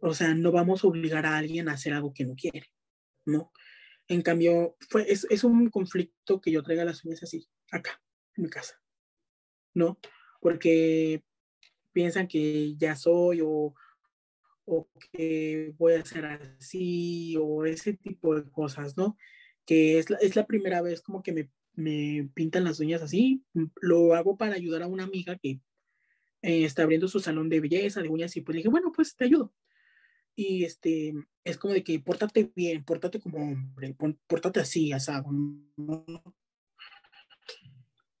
[0.00, 2.70] O sea, no vamos a obligar a alguien a hacer algo que no quiere,
[3.24, 3.52] ¿no?
[4.06, 8.02] En cambio, fue, es, es un conflicto que yo traiga las uñas así, acá,
[8.36, 8.80] en mi casa,
[9.72, 9.98] ¿no?
[10.40, 11.24] Porque
[11.92, 13.74] piensan que ya soy o,
[14.66, 19.16] o que voy a hacer así o ese tipo de cosas, ¿no?
[19.64, 23.42] Que es la, es la primera vez como que me, me, pintan las uñas así.
[23.80, 25.60] Lo hago para ayudar a una amiga que
[26.44, 29.16] eh, está abriendo su salón de belleza, de uñas, y pues le dije, bueno, pues
[29.16, 29.54] te ayudo.
[30.36, 35.30] Y este, es como de que pórtate bien, pórtate como hombre, pórtate así, asado.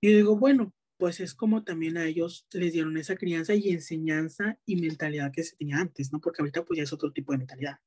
[0.00, 4.58] Y digo, bueno, pues es como también a ellos les dieron esa crianza y enseñanza
[4.64, 6.18] y mentalidad que se tenía antes, ¿no?
[6.18, 7.78] Porque ahorita pues ya es otro tipo de mentalidad.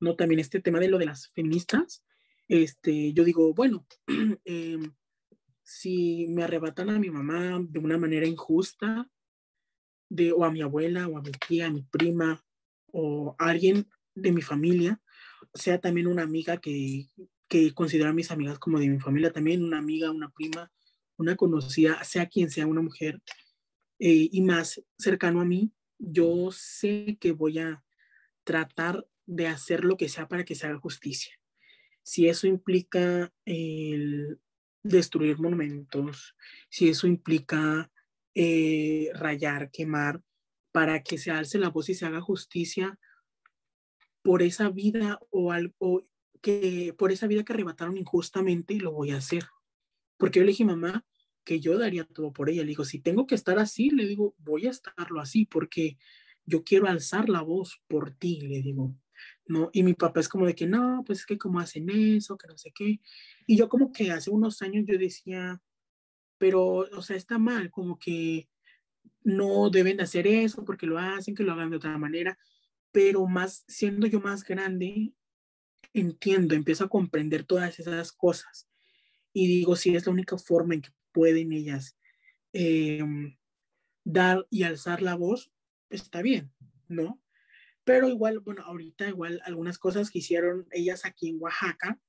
[0.00, 0.16] ¿No?
[0.16, 2.02] También este tema de lo de las feministas,
[2.48, 3.86] este, yo digo, bueno,
[4.44, 4.94] em,
[5.62, 9.10] si me arrebatan a mi mamá de una manera injusta,
[10.34, 12.44] o a mi abuela, o a mi tía, a mi prima,
[12.92, 15.00] o a alguien de mi familia,
[15.54, 17.08] sea también una amiga que,
[17.48, 20.70] que considero a mis amigas como de mi familia, también una amiga, una prima,
[21.16, 23.20] una conocida, sea quien sea una mujer,
[23.98, 27.84] eh, y más cercano a mí, yo sé que voy a
[28.44, 31.32] tratar de hacer lo que sea para que se haga justicia.
[32.02, 34.38] Si eso implica el
[34.82, 36.36] destruir monumentos,
[36.68, 37.90] si eso implica
[38.34, 40.20] eh, rayar, quemar,
[40.72, 42.98] para que se alce la voz y se haga justicia
[44.22, 46.06] por esa vida o algo
[46.40, 49.44] que por esa vida que arrebataron injustamente, lo voy a hacer.
[50.16, 51.04] Porque yo le dije, mamá,
[51.44, 52.62] que yo daría todo por ella.
[52.62, 55.98] Le digo, si tengo que estar así, le digo, voy a estarlo así porque
[56.44, 58.96] yo quiero alzar la voz por ti, le digo.
[59.46, 59.70] ¿no?
[59.72, 62.48] Y mi papá es como de que, no, pues es que como hacen eso, que
[62.48, 63.00] no sé qué.
[63.46, 65.60] Y yo como que hace unos años yo decía,
[66.38, 68.48] pero, o sea, está mal, como que
[69.22, 72.38] no deben hacer eso porque lo hacen, que lo hagan de otra manera.
[72.92, 75.14] Pero más, siendo yo más grande,
[75.92, 78.68] entiendo, empiezo a comprender todas esas cosas.
[79.32, 81.96] Y digo, si es la única forma en que pueden ellas
[82.52, 83.36] em,
[84.04, 85.52] dar y alzar la voz,
[85.90, 86.52] está bien,
[86.88, 87.20] ¿no?
[87.84, 92.00] Pero igual, bueno, ahorita igual algunas cosas que hicieron ellas aquí en Oaxaca,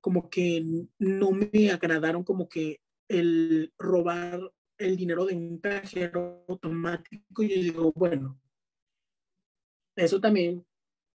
[0.00, 0.64] como que
[0.98, 2.80] no me agradaron, como que
[3.12, 4.40] el robar
[4.78, 8.40] el dinero de un cajero automático, yo digo, bueno,
[9.96, 10.66] eso también,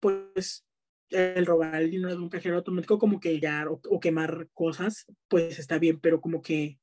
[0.01, 0.65] pues,
[1.09, 5.59] el robar el dinero de un cajero automático, como que ya, o quemar cosas, pues
[5.59, 6.79] está bien, pero como que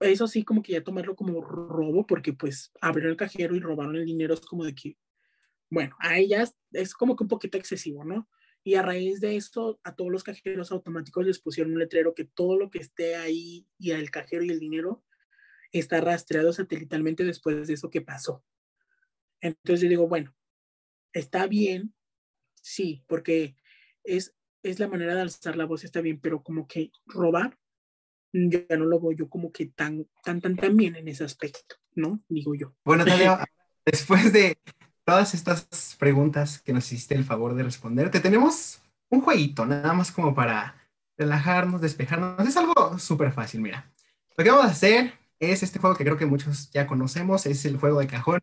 [0.00, 3.96] eso sí, como que ya tomarlo como robo, porque pues abrieron el cajero y robaron
[3.96, 4.96] el dinero, es como de que,
[5.70, 8.28] bueno, a ellas es como que un poquito excesivo, ¿no?
[8.66, 12.24] Y a raíz de esto, a todos los cajeros automáticos les pusieron un letrero que
[12.24, 15.04] todo lo que esté ahí y al cajero y el dinero
[15.70, 18.44] está rastreado satelitalmente después de eso que pasó.
[19.40, 20.34] Entonces yo digo, bueno,
[21.12, 21.94] está bien,
[22.60, 23.54] sí, porque
[24.02, 27.56] es, es la manera de alzar la voz, está bien, pero como que robar
[28.32, 31.22] yo ya no lo veo yo como que tan, tan, tan, tan bien en ese
[31.22, 32.20] aspecto, ¿no?
[32.28, 32.74] Digo yo.
[32.84, 33.04] Bueno,
[33.86, 34.58] después de
[35.06, 39.92] todas estas preguntas que nos hiciste el favor de responder, te tenemos un jueguito, nada
[39.92, 40.74] más como para
[41.16, 42.46] relajarnos, despejarnos.
[42.46, 43.88] Es algo súper fácil, mira.
[44.36, 47.64] Lo que vamos a hacer es este juego que creo que muchos ya conocemos, es
[47.64, 48.40] el juego de cajón.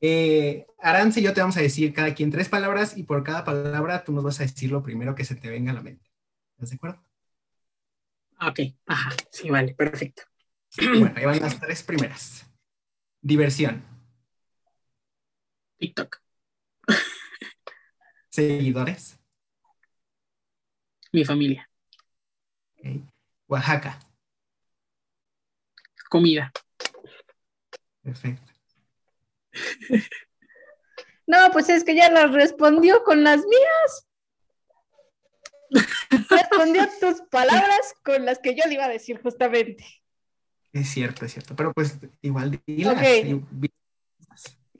[0.00, 3.44] Eh, Arance y yo te vamos a decir cada quien tres palabras y por cada
[3.44, 6.10] palabra tú nos vas a decir lo primero que se te venga a la mente.
[6.54, 7.04] ¿Estás de acuerdo?
[8.40, 10.22] Ok, ajá, sí, vale, perfecto.
[10.78, 12.46] Bueno, ahí van las tres primeras.
[13.20, 13.97] Diversión.
[15.78, 16.20] TikTok.
[18.30, 19.18] Seguidores.
[21.12, 21.68] Mi familia.
[23.46, 23.98] Oaxaca.
[26.08, 26.52] Comida.
[28.02, 28.52] Perfecto.
[31.28, 34.08] No, pues es que ya las respondió con las mías.
[36.30, 39.84] Respondió tus palabras con las que yo le iba a decir justamente.
[40.72, 41.54] Es cierto, es cierto.
[41.54, 42.96] Pero pues igual dilas.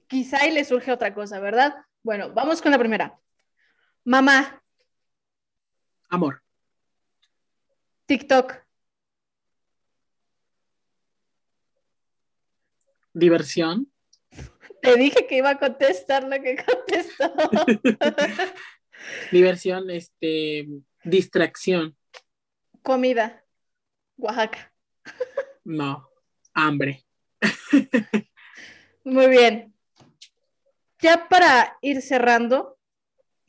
[0.09, 1.77] Quizá y le surge otra cosa, ¿verdad?
[2.03, 3.19] Bueno, vamos con la primera.
[4.05, 4.63] Mamá.
[6.09, 6.43] Amor.
[8.07, 8.55] TikTok.
[13.13, 13.93] Diversión.
[14.81, 17.35] Te dije que iba a contestar lo que contestó.
[19.33, 20.67] Diversión, este,
[21.05, 21.97] distracción.
[22.83, 23.45] Comida.
[24.17, 24.73] Oaxaca.
[25.65, 26.09] No,
[26.55, 27.05] hambre.
[29.05, 29.78] Muy bien.
[31.01, 32.77] Ya para ir cerrando,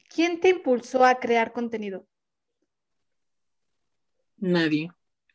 [0.08, 2.08] ¿quién te impulsó a crear contenido?
[4.38, 4.92] Nadie,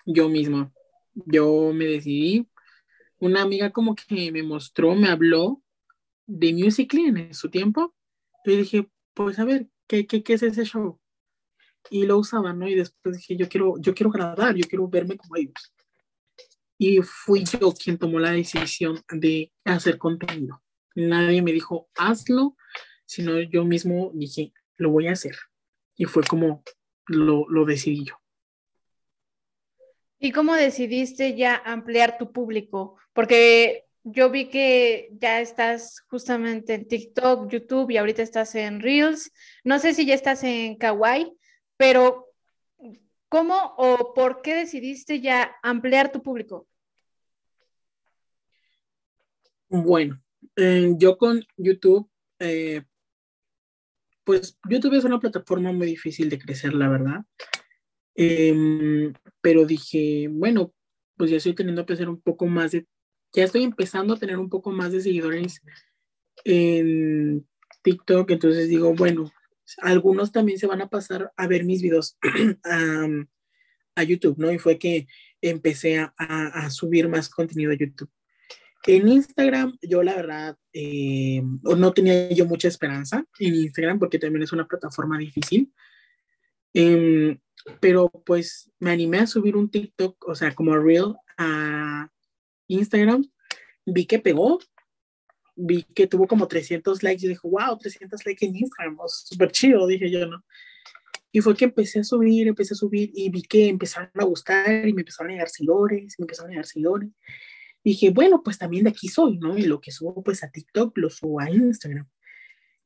[0.07, 0.73] yo mismo.
[1.15, 2.49] Yo me decidí.
[3.19, 5.63] Una amiga como que me mostró, me habló
[6.27, 7.95] de Musical.ly en su tiempo.
[8.45, 11.01] Y dije, pues a ver, ¿qué, es ese show?
[11.91, 12.69] Y lo usaba, ¿no?
[12.69, 15.75] Y después dije, yo quiero, yo quiero grabar, yo quiero verme como ellos.
[16.79, 20.64] Y fui yo quien tomó la decisión de hacer contenido.
[20.95, 22.57] Nadie me dijo, hazlo,
[23.05, 25.37] sino yo mismo dije, lo voy a hacer.
[25.97, 26.63] Y fue como
[27.07, 28.21] lo, lo decidí yo.
[30.19, 32.97] ¿Y cómo decidiste ya ampliar tu público?
[33.13, 39.33] Porque yo vi que ya estás justamente en TikTok, YouTube y ahorita estás en Reels.
[39.65, 41.37] No sé si ya estás en Kawaii,
[41.77, 42.33] pero
[43.29, 46.69] ¿cómo o por qué decidiste ya ampliar tu público?
[49.69, 50.23] Bueno,
[50.57, 52.83] eh, yo con YouTube, eh,
[54.25, 57.25] pues YouTube es una plataforma muy difícil de crecer, la verdad.
[58.15, 60.73] Em, pero dije, bueno,
[61.17, 62.87] pues ya estoy teniendo que hacer un poco más de,
[63.33, 65.61] ya estoy empezando a tener un poco más de seguidores
[66.45, 67.47] en
[67.83, 69.31] TikTok, entonces digo, bueno,
[69.79, 72.17] algunos también se van a pasar a ver mis videos
[72.65, 74.53] a, YouTube, ¿no?
[74.53, 75.07] Y fue que
[75.41, 78.11] empecé a, subir más contenido a YouTube.
[78.87, 84.43] En Instagram, yo la verdad, eh, no tenía yo mucha esperanza en Instagram porque también
[84.43, 85.73] es una plataforma difícil.
[86.75, 87.39] Eh,
[87.81, 92.11] pero pues me animé a subir un TikTok, o sea, como Reel a
[92.69, 93.25] Instagram.
[93.87, 94.59] Vi que pegó,
[95.57, 99.87] vi que tuvo como 300 likes y dije, wow, 300 likes en Instagram, súper chido,
[99.87, 100.45] dije yo, ¿no?
[101.33, 104.87] Y fue que empecé a subir, empecé a subir y vi que empezaron a gustar
[104.87, 107.11] y me empezaron a llegar seguidores, me empezaron a llegar seguidores.
[107.85, 109.57] Dije, bueno, pues también de aquí soy, ¿no?
[109.57, 112.09] Y lo que subo pues a TikTok lo subo a Instagram.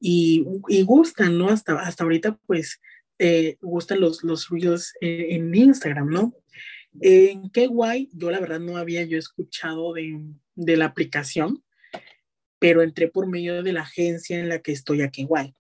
[0.00, 1.48] Y, y gustan, ¿no?
[1.48, 2.80] Hasta, hasta ahorita pues
[3.18, 6.34] eh, gustan los, los reels en, Instagram, ¿no?
[7.00, 10.20] En qué guay, yo la verdad no había yo escuchado de,
[10.54, 11.64] de, la aplicación,
[12.58, 15.54] pero entré por medio de la agencia en la que estoy aquí, guay.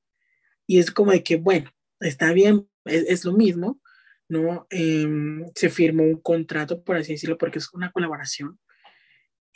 [0.66, 1.70] Y es como de que, bueno,
[2.00, 3.80] está bien, es, lo mismo,
[4.28, 4.66] ¿no?
[4.70, 8.58] Em, se firmó un contrato, por así decirlo, porque es una colaboración.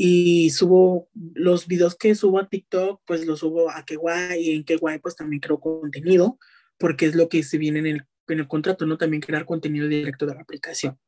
[0.05, 4.79] Y subo los videos que subo a TikTok, pues los subo a guay y en
[4.81, 6.41] guay pues también creo contenido
[6.77, 8.99] porque es lo que se viene en el, en el contrato, ¿no?
[8.99, 10.99] También crear contenido directo de la aplicación.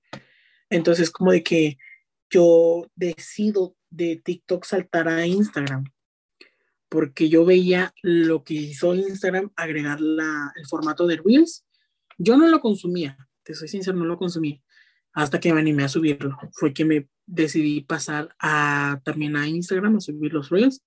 [0.71, 1.77] Entonces, como de que
[2.31, 5.93] yo decido de TikTok saltar a Instagram,
[6.89, 11.67] porque yo veía lo que hizo Instagram, agregar la, el formato de Reels.
[12.17, 14.63] Yo no lo consumía, te soy sincero, no lo consumía,
[15.15, 16.39] hasta que me animé a subirlo.
[16.53, 20.83] Fue que me decidí pasar a, también a Instagram a subir los Reels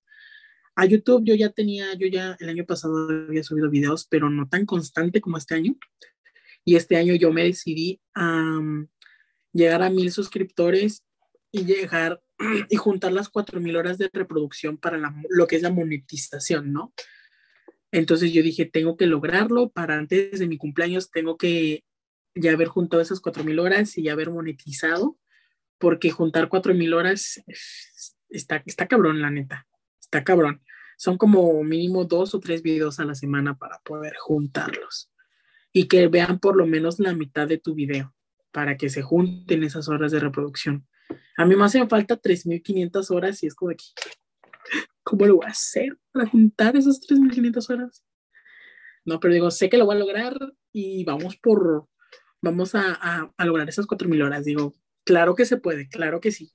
[0.78, 4.48] a YouTube yo ya tenía, yo ya el año pasado había subido videos, pero no
[4.48, 5.76] tan constante como este año.
[6.64, 8.60] Y este año yo me decidí a
[9.52, 11.04] llegar a mil suscriptores
[11.50, 12.22] y llegar
[12.70, 16.94] y juntar las cuatro mil horas de reproducción para lo que es la monetización, ¿no?
[17.90, 21.82] Entonces yo dije, tengo que lograrlo para antes de mi cumpleaños, tengo que
[22.36, 25.18] ya haber juntado esas cuatro mil horas y ya haber monetizado,
[25.78, 27.42] porque juntar cuatro mil horas
[28.28, 29.66] está, está cabrón, la neta,
[30.00, 30.62] está cabrón
[30.98, 35.10] son como mínimo dos o tres videos a la semana para poder juntarlos
[35.72, 38.14] y que vean por lo menos la mitad de tu video
[38.50, 40.88] para que se junten esas horas de reproducción.
[41.36, 43.84] A mí me hacen falta 3.500 horas y es como que,
[45.04, 48.04] ¿cómo lo voy a hacer para juntar esas 3.500 horas?
[49.04, 50.36] No, pero digo, sé que lo voy a lograr
[50.72, 51.86] y vamos por,
[52.42, 54.44] vamos a, a, a lograr esas 4.000 horas.
[54.44, 54.74] Digo,
[55.08, 56.52] claro que se puede, claro que sí.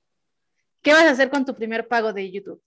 [0.80, 2.62] ¿Qué vas a hacer con tu primer pago de YouTube?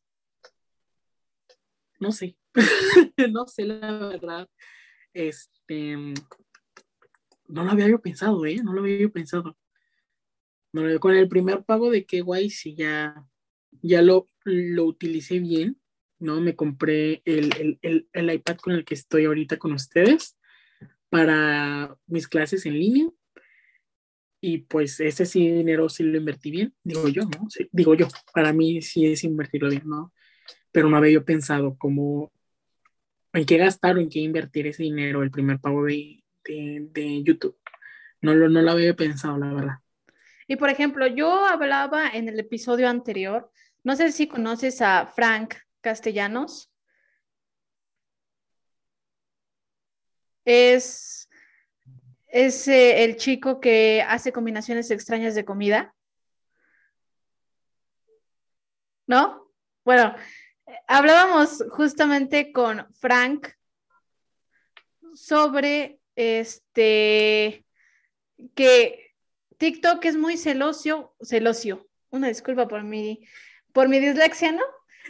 [1.99, 2.37] no sé,
[3.31, 4.49] no sé la verdad.
[5.13, 5.95] Este,
[7.47, 8.57] no lo había yo pensado, ¿eh?
[8.61, 9.57] No lo había yo pensado.
[10.99, 13.25] con el primer pago de qué guay, sí, ya,
[13.81, 15.79] ya lo, lo utilicé bien,
[16.19, 16.41] ¿no?
[16.41, 20.37] Me compré el, el, el, iPad con el que estoy ahorita con ustedes
[21.09, 23.09] para mis clases en línea.
[24.39, 27.47] Y pues ese sí dinero sí lo invertí bien, digo yo, ¿no?
[27.71, 30.13] digo yo, para mí sí es invertirlo bien, ¿no?
[30.77, 32.31] pero no había yo pensado cómo,
[33.33, 37.57] en qué gastar o en qué invertir ese dinero, el primer pago de, de, YouTube.
[38.21, 39.75] No lo, no lo había pensado, la verdad.
[40.47, 43.51] Y por ejemplo, yo hablaba en el episodio anterior,
[43.83, 46.71] no sé si conoces a Frank Castellanos.
[50.45, 51.27] Es,
[52.27, 55.93] es eh, el chico que hace combinaciones extrañas de comida.
[59.05, 59.51] ¿No?
[59.85, 60.15] Bueno,
[60.87, 63.47] hablábamos justamente con Frank
[65.13, 67.65] sobre este
[68.53, 69.15] que
[69.57, 73.25] TikTok es muy celoso, celoso, una disculpa por mi,
[73.73, 74.63] por mi dislexia, ¿no?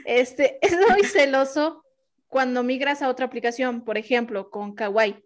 [0.05, 1.83] Este, es muy celoso
[2.27, 5.23] cuando migras a otra aplicación, por ejemplo, con Kawaii.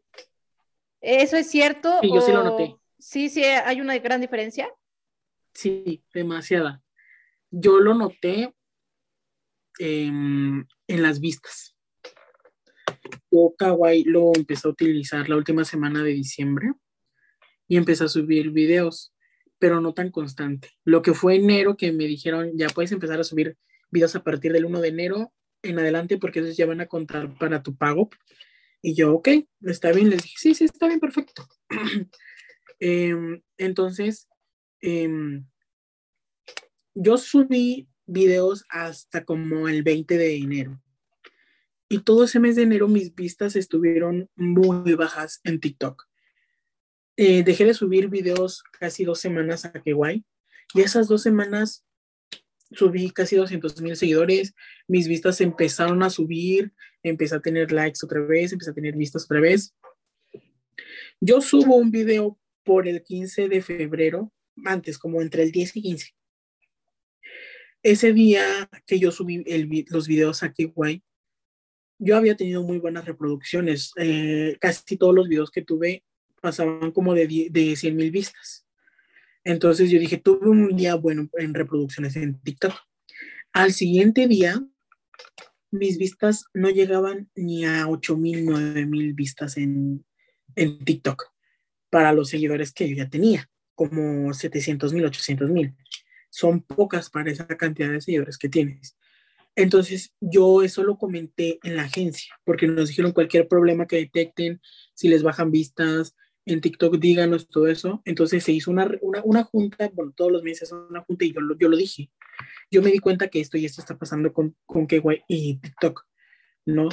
[1.02, 2.00] ¿Eso es cierto?
[2.02, 2.76] Sí, yo sí lo noté.
[3.00, 4.70] Sí, sí, hay una gran diferencia.
[5.54, 6.82] Sí, demasiada.
[7.50, 8.54] Yo lo noté
[9.80, 11.76] en, las vistas.
[13.32, 16.72] Yo Kawaii lo empecé a utilizar la última semana de diciembre
[17.68, 19.14] y empecé a subir videos,
[19.58, 20.70] pero no tan constante.
[20.84, 23.58] Lo que fue enero que me dijeron, ya puedes empezar a subir
[23.90, 25.34] videos a partir del 1 de enero
[25.64, 28.10] en adelante porque esos ya van a contar para tu pago.
[28.82, 29.30] Y yo, ok,
[29.62, 31.48] está bien, les dije, sí, sí, está bien, perfecto.
[32.84, 34.28] Em, entonces,
[34.82, 35.46] em,
[36.96, 40.82] yo subí videos hasta como el 20 de enero.
[41.90, 46.08] Y todo ese mes de enero mis vistas estuvieron muy bajas en TikTok.
[47.18, 50.26] Eh, dejé de subir videos casi dos semanas a guay
[50.74, 51.86] y esas dos semanas
[52.72, 54.56] subí casi 200 mil seguidores,
[54.88, 56.74] mis vistas empezaron a subir,
[57.04, 59.74] empecé a tener likes otra vez, empecé a tener vistas otra vez.
[61.20, 64.32] Yo subo un video por el 15 de febrero,
[64.66, 66.16] antes, como entre el 10 y 15.
[67.84, 69.44] Ese día que yo subí
[69.90, 71.04] los videos a guay
[72.04, 73.92] yo había tenido muy buenas reproducciones.
[73.96, 76.04] Eh, casi todos los videos que tuve
[76.42, 78.66] pasaban como de, de 100 mil vistas.
[79.44, 82.74] Entonces yo dije, tuve un día bueno en reproducciones en TikTok.
[83.54, 84.60] Al siguiente día,
[85.72, 90.06] mis vistas no llegaban ni a 8 mil, 9 mil vistas en,
[90.56, 91.32] en TikTok
[91.90, 95.76] para los seguidores que yo ya tenía, como 700 mil, 800 mil.
[96.30, 98.98] Son pocas para esa cantidad de seguidores que tienes.
[99.56, 104.62] Entonces yo eso lo comenté en la agencia, porque nos dijeron cualquier problema que detecten,
[104.94, 106.16] si les bajan vistas,
[106.46, 108.02] en TikTok díganos todo eso.
[108.06, 111.42] Entonces se hizo una, una, una junta, bueno, todos los meses una junta y yo
[111.42, 112.10] lo, yo lo dije.
[112.70, 116.06] Yo me di cuenta que esto y esto está pasando con, con KY y TikTok,
[116.66, 116.90] ¿no?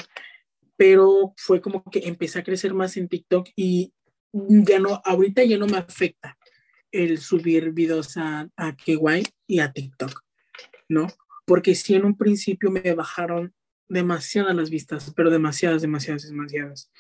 [0.76, 3.92] Pero fue como que empecé a crecer más en TikTok y
[4.32, 6.36] ya no, ahorita ya no me afecta
[6.90, 10.22] el subir videos a, a KY y a TikTok,
[10.88, 11.06] ¿no?
[11.46, 13.54] Porque si en un principio me bajaron
[13.88, 16.90] demasiadas las vistas, pero demasiadas, demasiadas, demasiadas.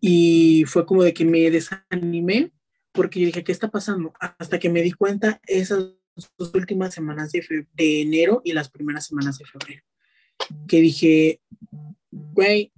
[0.00, 2.52] Y fue como de que me desanimé
[2.92, 4.12] porque yo dije, ¿qué está pasando?
[4.18, 5.92] Hasta que me di cuenta esas
[6.36, 9.84] dos últimas semanas de, de enero y las primeras semanas de febrero,
[10.66, 11.40] que dije,
[12.10, 12.72] güey,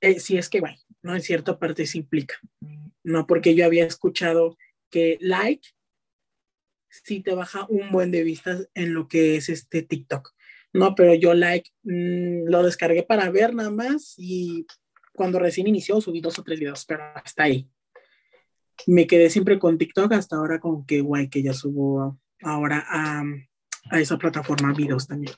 [0.00, 2.36] eh, si es que, güey, no en cierta parte se implica,
[3.02, 4.56] no porque yo había escuchado
[4.90, 5.68] que like
[6.88, 10.32] si te baja un buen de vistas en lo que es este TikTok.
[10.74, 14.66] No, pero yo like mm, lo descargué para ver nada más y
[15.14, 17.68] cuando recién inició subí dos o tres videos, pero hasta ahí.
[18.86, 23.22] Me quedé siempre con TikTok hasta ahora con que guay que ya subo ahora a,
[23.90, 25.32] a esa plataforma videos también.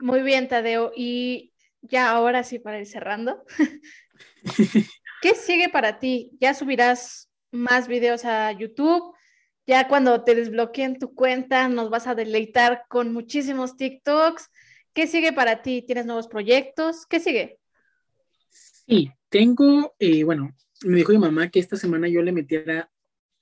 [0.00, 0.92] Muy bien, Tadeo.
[0.96, 3.44] Y ya ahora sí para ir cerrando.
[5.22, 6.32] ¿Qué sigue para ti?
[6.40, 9.13] ¿Ya subirás más videos a YouTube?
[9.66, 14.50] Ya cuando te desbloqueen tu cuenta, nos vas a deleitar con muchísimos TikToks.
[14.92, 15.82] ¿Qué sigue para ti?
[15.86, 17.06] ¿Tienes nuevos proyectos?
[17.06, 17.58] ¿Qué sigue?
[18.50, 20.54] Sí, tengo, eh, bueno,
[20.84, 22.90] me dijo mi mamá que esta semana yo le metiera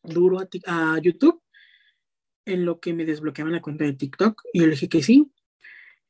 [0.02, 1.42] duro a, YouTube
[2.44, 5.32] en lo que me desbloqueaban la cuenta de TikTok y yo le dije que sí.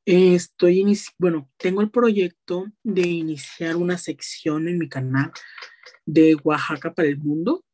[0.05, 0.85] Estoy,
[1.17, 5.33] bueno, tengo el proyecto de iniciar una sección en mi canal
[6.05, 7.65] de Oaxaca para el mundo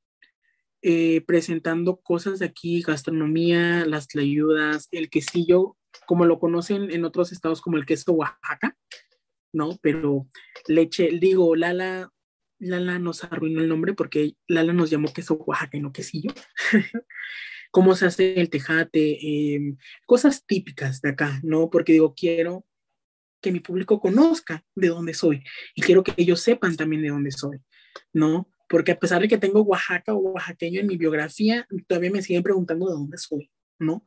[0.82, 5.76] eh, presentando cosas de aquí, gastronomía, las tlayudas, el quesillo,
[6.06, 8.76] como lo conocen en otros estados como el queso Oaxaca,
[9.52, 9.78] ¿no?
[9.82, 10.28] Pero
[10.66, 12.10] leche, digo, Lala,
[12.58, 16.32] Lala nos arruinó el nombre porque Lala nos llamó queso Oaxaca y no quesillo.
[17.70, 19.18] cómo se hace el tejate,
[19.54, 19.76] em,
[20.06, 21.70] cosas típicas de acá, ¿no?
[21.70, 22.64] Porque digo, quiero
[23.40, 27.30] que mi público conozca de dónde soy y quiero que ellos sepan también de dónde
[27.30, 27.58] soy,
[28.12, 28.50] ¿no?
[28.68, 32.42] Porque a pesar de que tengo Oaxaca o oaxaqueño en mi biografía, todavía me siguen
[32.42, 34.04] preguntando de dónde soy, ¿no?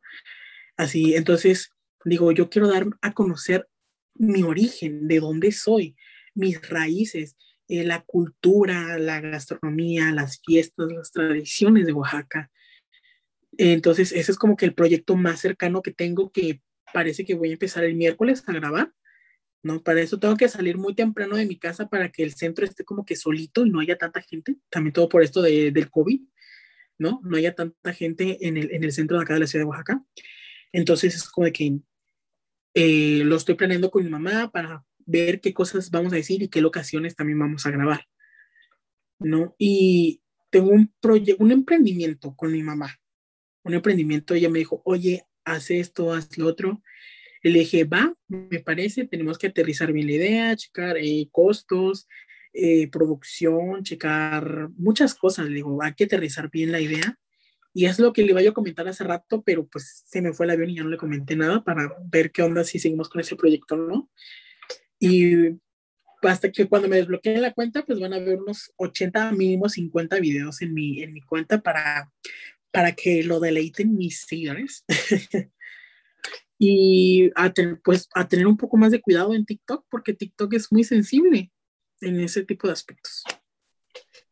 [0.76, 1.70] Así, entonces,
[2.04, 3.68] digo, yo quiero dar a conocer
[4.14, 5.96] mi origen, de dónde soy,
[6.34, 7.36] mis raíces,
[7.68, 12.50] eh, la cultura, la gastronomía, las fiestas, las tradiciones de Oaxaca.
[13.58, 17.50] Entonces, ese es como que el proyecto más cercano que tengo que parece que voy
[17.50, 18.92] a empezar el miércoles a grabar
[19.62, 19.82] ¿no?
[19.82, 22.84] Para eso tengo que salir muy temprano de mi casa para que el centro esté
[22.84, 24.56] como que solito y no haya tanta gente.
[24.68, 26.20] También todo por esto de, del COVID,
[26.98, 27.20] ¿no?
[27.22, 29.68] No haya tanta gente en el, en el centro de acá de la ciudad de
[29.68, 30.04] Oaxaca.
[30.72, 31.78] Entonces es como de que
[32.74, 36.48] eh, lo estoy planeando con mi mamá para ver qué cosas vamos a decir y
[36.48, 38.06] qué locaciones también vamos a grabar,
[39.18, 39.54] ¿no?
[39.58, 42.96] Y tengo un proyecto, un emprendimiento con mi mamá.
[43.64, 46.82] Un emprendimiento, ella me dijo, oye, haz esto, haz lo otro
[47.50, 52.08] le dije, va, me parece, tenemos que aterrizar bien la idea, checar eh, costos,
[52.52, 55.48] eh, producción, checar muchas cosas.
[55.48, 57.18] Le digo, hay que aterrizar bien la idea.
[57.74, 60.46] Y es lo que le iba a comentar hace rato, pero pues se me fue
[60.46, 63.20] el avión y ya no le comenté nada para ver qué onda si seguimos con
[63.22, 64.10] ese proyecto o no.
[65.00, 65.58] Y
[66.20, 70.20] hasta que cuando me desbloqueen la cuenta, pues van a ver unos 80, mínimo 50
[70.20, 72.12] videos en mi, en mi cuenta para,
[72.70, 74.84] para que lo deleiten mis seguidores.
[76.64, 77.52] y a,
[77.82, 81.50] pues, a tener un poco más de cuidado en TikTok, porque TikTok es muy sensible
[82.00, 83.24] en ese tipo de aspectos.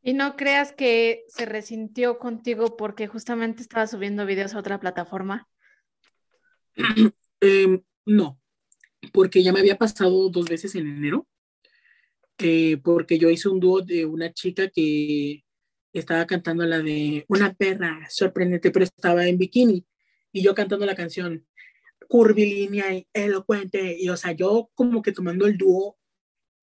[0.00, 5.48] Y no creas que se resintió contigo porque justamente estaba subiendo videos a otra plataforma.
[7.40, 8.38] Em, No,
[9.12, 11.26] porque ya me había pasado dos veces en enero,
[12.38, 15.42] eh, porque yo hice un dúo de una chica que
[15.92, 19.84] estaba cantando la de una perra sorprendente, pero estaba en bikini,
[20.32, 21.44] y yo cantando la canción
[22.10, 25.96] curvilínea y elocuente, y o sea, yo como que tomando el dúo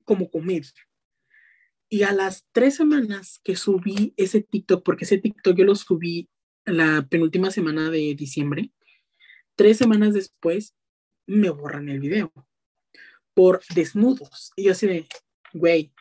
[0.04, 0.66] como comer.
[1.90, 6.30] Y a las tres semanas que subí ese TikTok, porque ese TikTok yo lo subí
[6.66, 8.74] la penúltima semana de diciembre,
[9.56, 10.76] tres semanas después
[11.26, 12.34] me borran el video
[13.34, 14.52] por desnudos.
[14.58, 15.08] Y yo así de,
[15.54, 15.94] güey,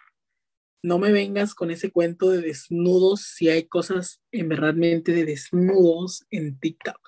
[0.82, 6.26] no me vengas con ese cuento de desnudos si hay cosas en verdadmente de desnudos
[6.32, 7.05] en TikTok.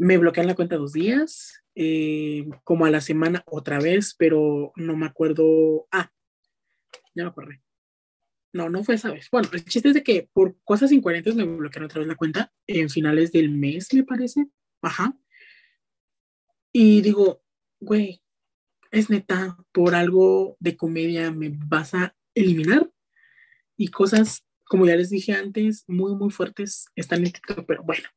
[0.00, 4.96] Me bloquean la cuenta dos días, eh, como a la semana otra vez, pero no
[4.96, 5.86] me acuerdo.
[5.92, 6.10] Ah,
[7.14, 7.60] ya me acordé.
[8.54, 9.28] No, no fue esa vez.
[9.30, 12.50] Bueno, el chiste es de que por cosas incoherentes me bloquearon otra vez la cuenta
[12.66, 14.46] en finales del mes, me parece.
[14.80, 15.14] Ajá.
[16.72, 17.42] Y digo,
[17.78, 18.22] güey,
[18.90, 22.90] es neta, por algo de comedia me vas a eliminar.
[23.76, 28.08] Y cosas, como ya les dije antes, muy, muy fuertes están en TikTok, pero bueno,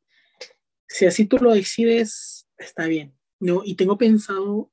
[0.93, 3.15] si así tú lo decides, está bien.
[3.39, 3.63] ¿no?
[3.65, 4.71] Y tengo pensado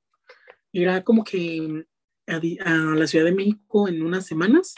[0.70, 1.86] ir a como que
[2.26, 4.74] a, a la Ciudad de México en unas semanas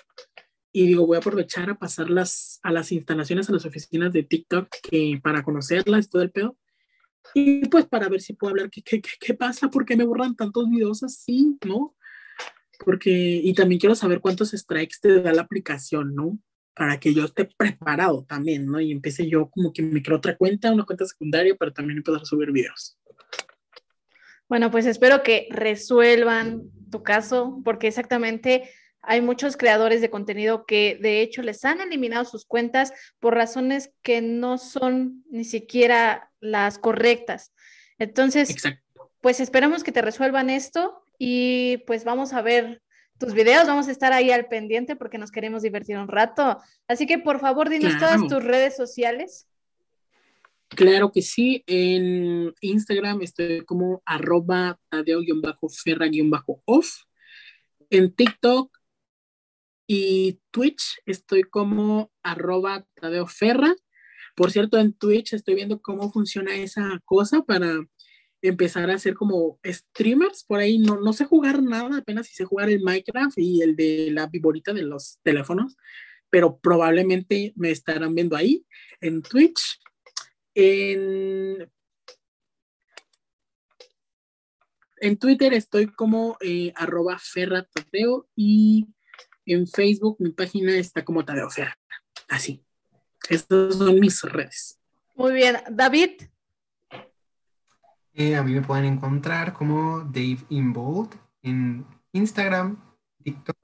[0.72, 4.68] y digo, voy a aprovechar a pasarlas a las instalaciones, a las oficinas de TikTok
[4.88, 6.57] que, para conocerlas, todo el pedo.
[7.34, 10.36] Y pues para ver si puedo hablar qué, qué, qué pasa, por qué me borran
[10.36, 11.97] tantos videos así, ¿no?
[12.84, 16.38] Porque, y también quiero saber cuántos strikes te da la aplicación, ¿no?
[16.74, 18.80] Para que yo esté preparado también, ¿no?
[18.80, 22.22] Y empiece yo como que me creo otra cuenta, una cuenta secundaria, pero también empezar
[22.22, 22.98] a subir videos.
[24.48, 28.70] Bueno, pues espero que resuelvan tu caso, porque exactamente
[29.02, 33.92] hay muchos creadores de contenido que de hecho les han eliminado sus cuentas por razones
[34.02, 37.52] que no son ni siquiera las correctas.
[37.98, 38.54] Entonces,
[39.20, 42.82] pues esperamos que te resuelvan esto y pues vamos a ver
[43.22, 46.58] tus videos, vamos a estar ahí al pendiente porque nos queremos divertir un rato.
[46.88, 49.46] Así que por favor, dinos todas tus redes sociales.
[50.68, 57.04] Claro que sí, en Instagram estoy como arroba tadeo-ferra-off.
[57.90, 58.76] En TikTok
[59.86, 63.74] y Twitch estoy como arroba Tadeo Ferra.
[64.34, 67.86] Por cierto, en Twitch estoy viendo cómo funciona esa cosa para
[68.43, 70.45] empezar a hacer como streamers.
[70.45, 73.76] Por ahí no, no sé jugar nada, apenas si sé jugar el Minecraft y el
[73.76, 75.76] de la viborita de los teléfonos,
[76.28, 78.66] pero probablemente me estarán viendo ahí
[79.01, 79.80] en Twitch.
[80.55, 81.70] En,
[84.97, 88.86] en Twitter estoy como eh, arroba Ferra Tadeo y
[89.47, 91.78] en Facebook mi página está como Tadeo Ferra.
[92.28, 92.64] Así.
[93.28, 94.78] Estas son mis redes.
[95.14, 95.57] Muy bien.
[95.70, 96.31] David.
[98.14, 102.76] A mí me pueden encontrar como Dave Inbold en Instagram,
[103.22, 103.56] TikTok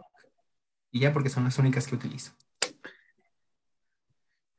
[0.90, 2.32] y ya porque son las únicas que utilizo.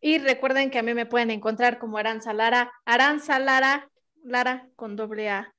[0.01, 3.89] Y recuerden que a mí me pueden encontrar como Aranza Lara, Aranza Lara,
[4.23, 5.53] Lara con doble A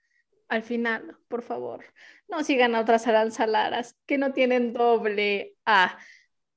[0.50, 1.84] al final, por favor.
[2.28, 5.96] No sigan a otras aranzalaras que no tienen doble A.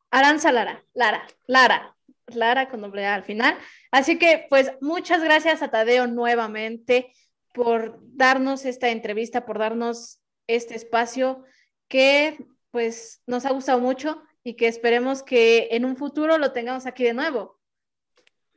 [0.09, 1.95] Aranzalara, Lara, Lara,
[2.28, 3.57] Lara con doble A al final.
[3.91, 7.11] Así que, pues, muchas gracias a Tadeo nuevamente
[7.54, 11.43] por darnos esta entrevista, por darnos este espacio
[11.88, 16.86] que, pues, nos ha gustado mucho y que esperemos que en un futuro lo tengamos
[16.86, 17.60] aquí de nuevo.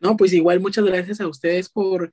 [0.01, 2.11] No, pues igual muchas gracias a ustedes por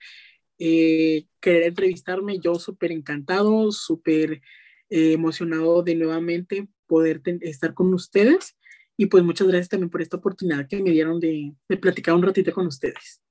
[0.60, 2.40] eh, querer entrevistarme.
[2.40, 4.42] Yo súper encantado, súper
[4.90, 8.56] eh, emocionado de nuevamente poder estar con ustedes.
[8.96, 12.24] Y pues muchas gracias también por esta oportunidad que me dieron de, de platicar un
[12.24, 13.23] ratito con ustedes.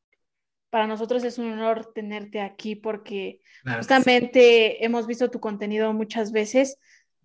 [0.72, 3.42] Para nosotros es un honor tenerte aquí porque
[3.76, 6.78] justamente hemos visto tu contenido muchas veces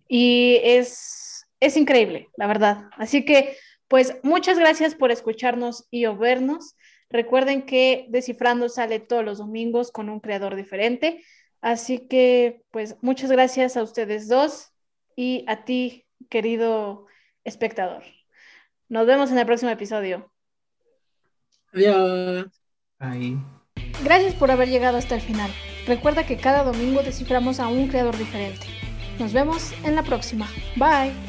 [0.06, 2.90] y es, es increíble, la verdad.
[2.98, 3.56] Así que,
[3.88, 6.76] pues muchas gracias por escucharnos y o vernos.
[7.08, 11.24] Recuerden que Descifrando sale todos los domingos con un creador diferente.
[11.62, 14.74] Así que, pues, muchas gracias a ustedes dos
[15.16, 17.06] y a ti, querido
[17.44, 18.02] espectador.
[18.90, 20.30] Nos vemos en el próximo episodio.
[21.72, 22.57] Adiós.
[24.02, 25.50] Gracias por haber llegado hasta el final.
[25.86, 28.66] Recuerda que cada domingo desciframos a un creador diferente.
[29.18, 30.48] Nos vemos en la próxima.
[30.76, 31.27] Bye.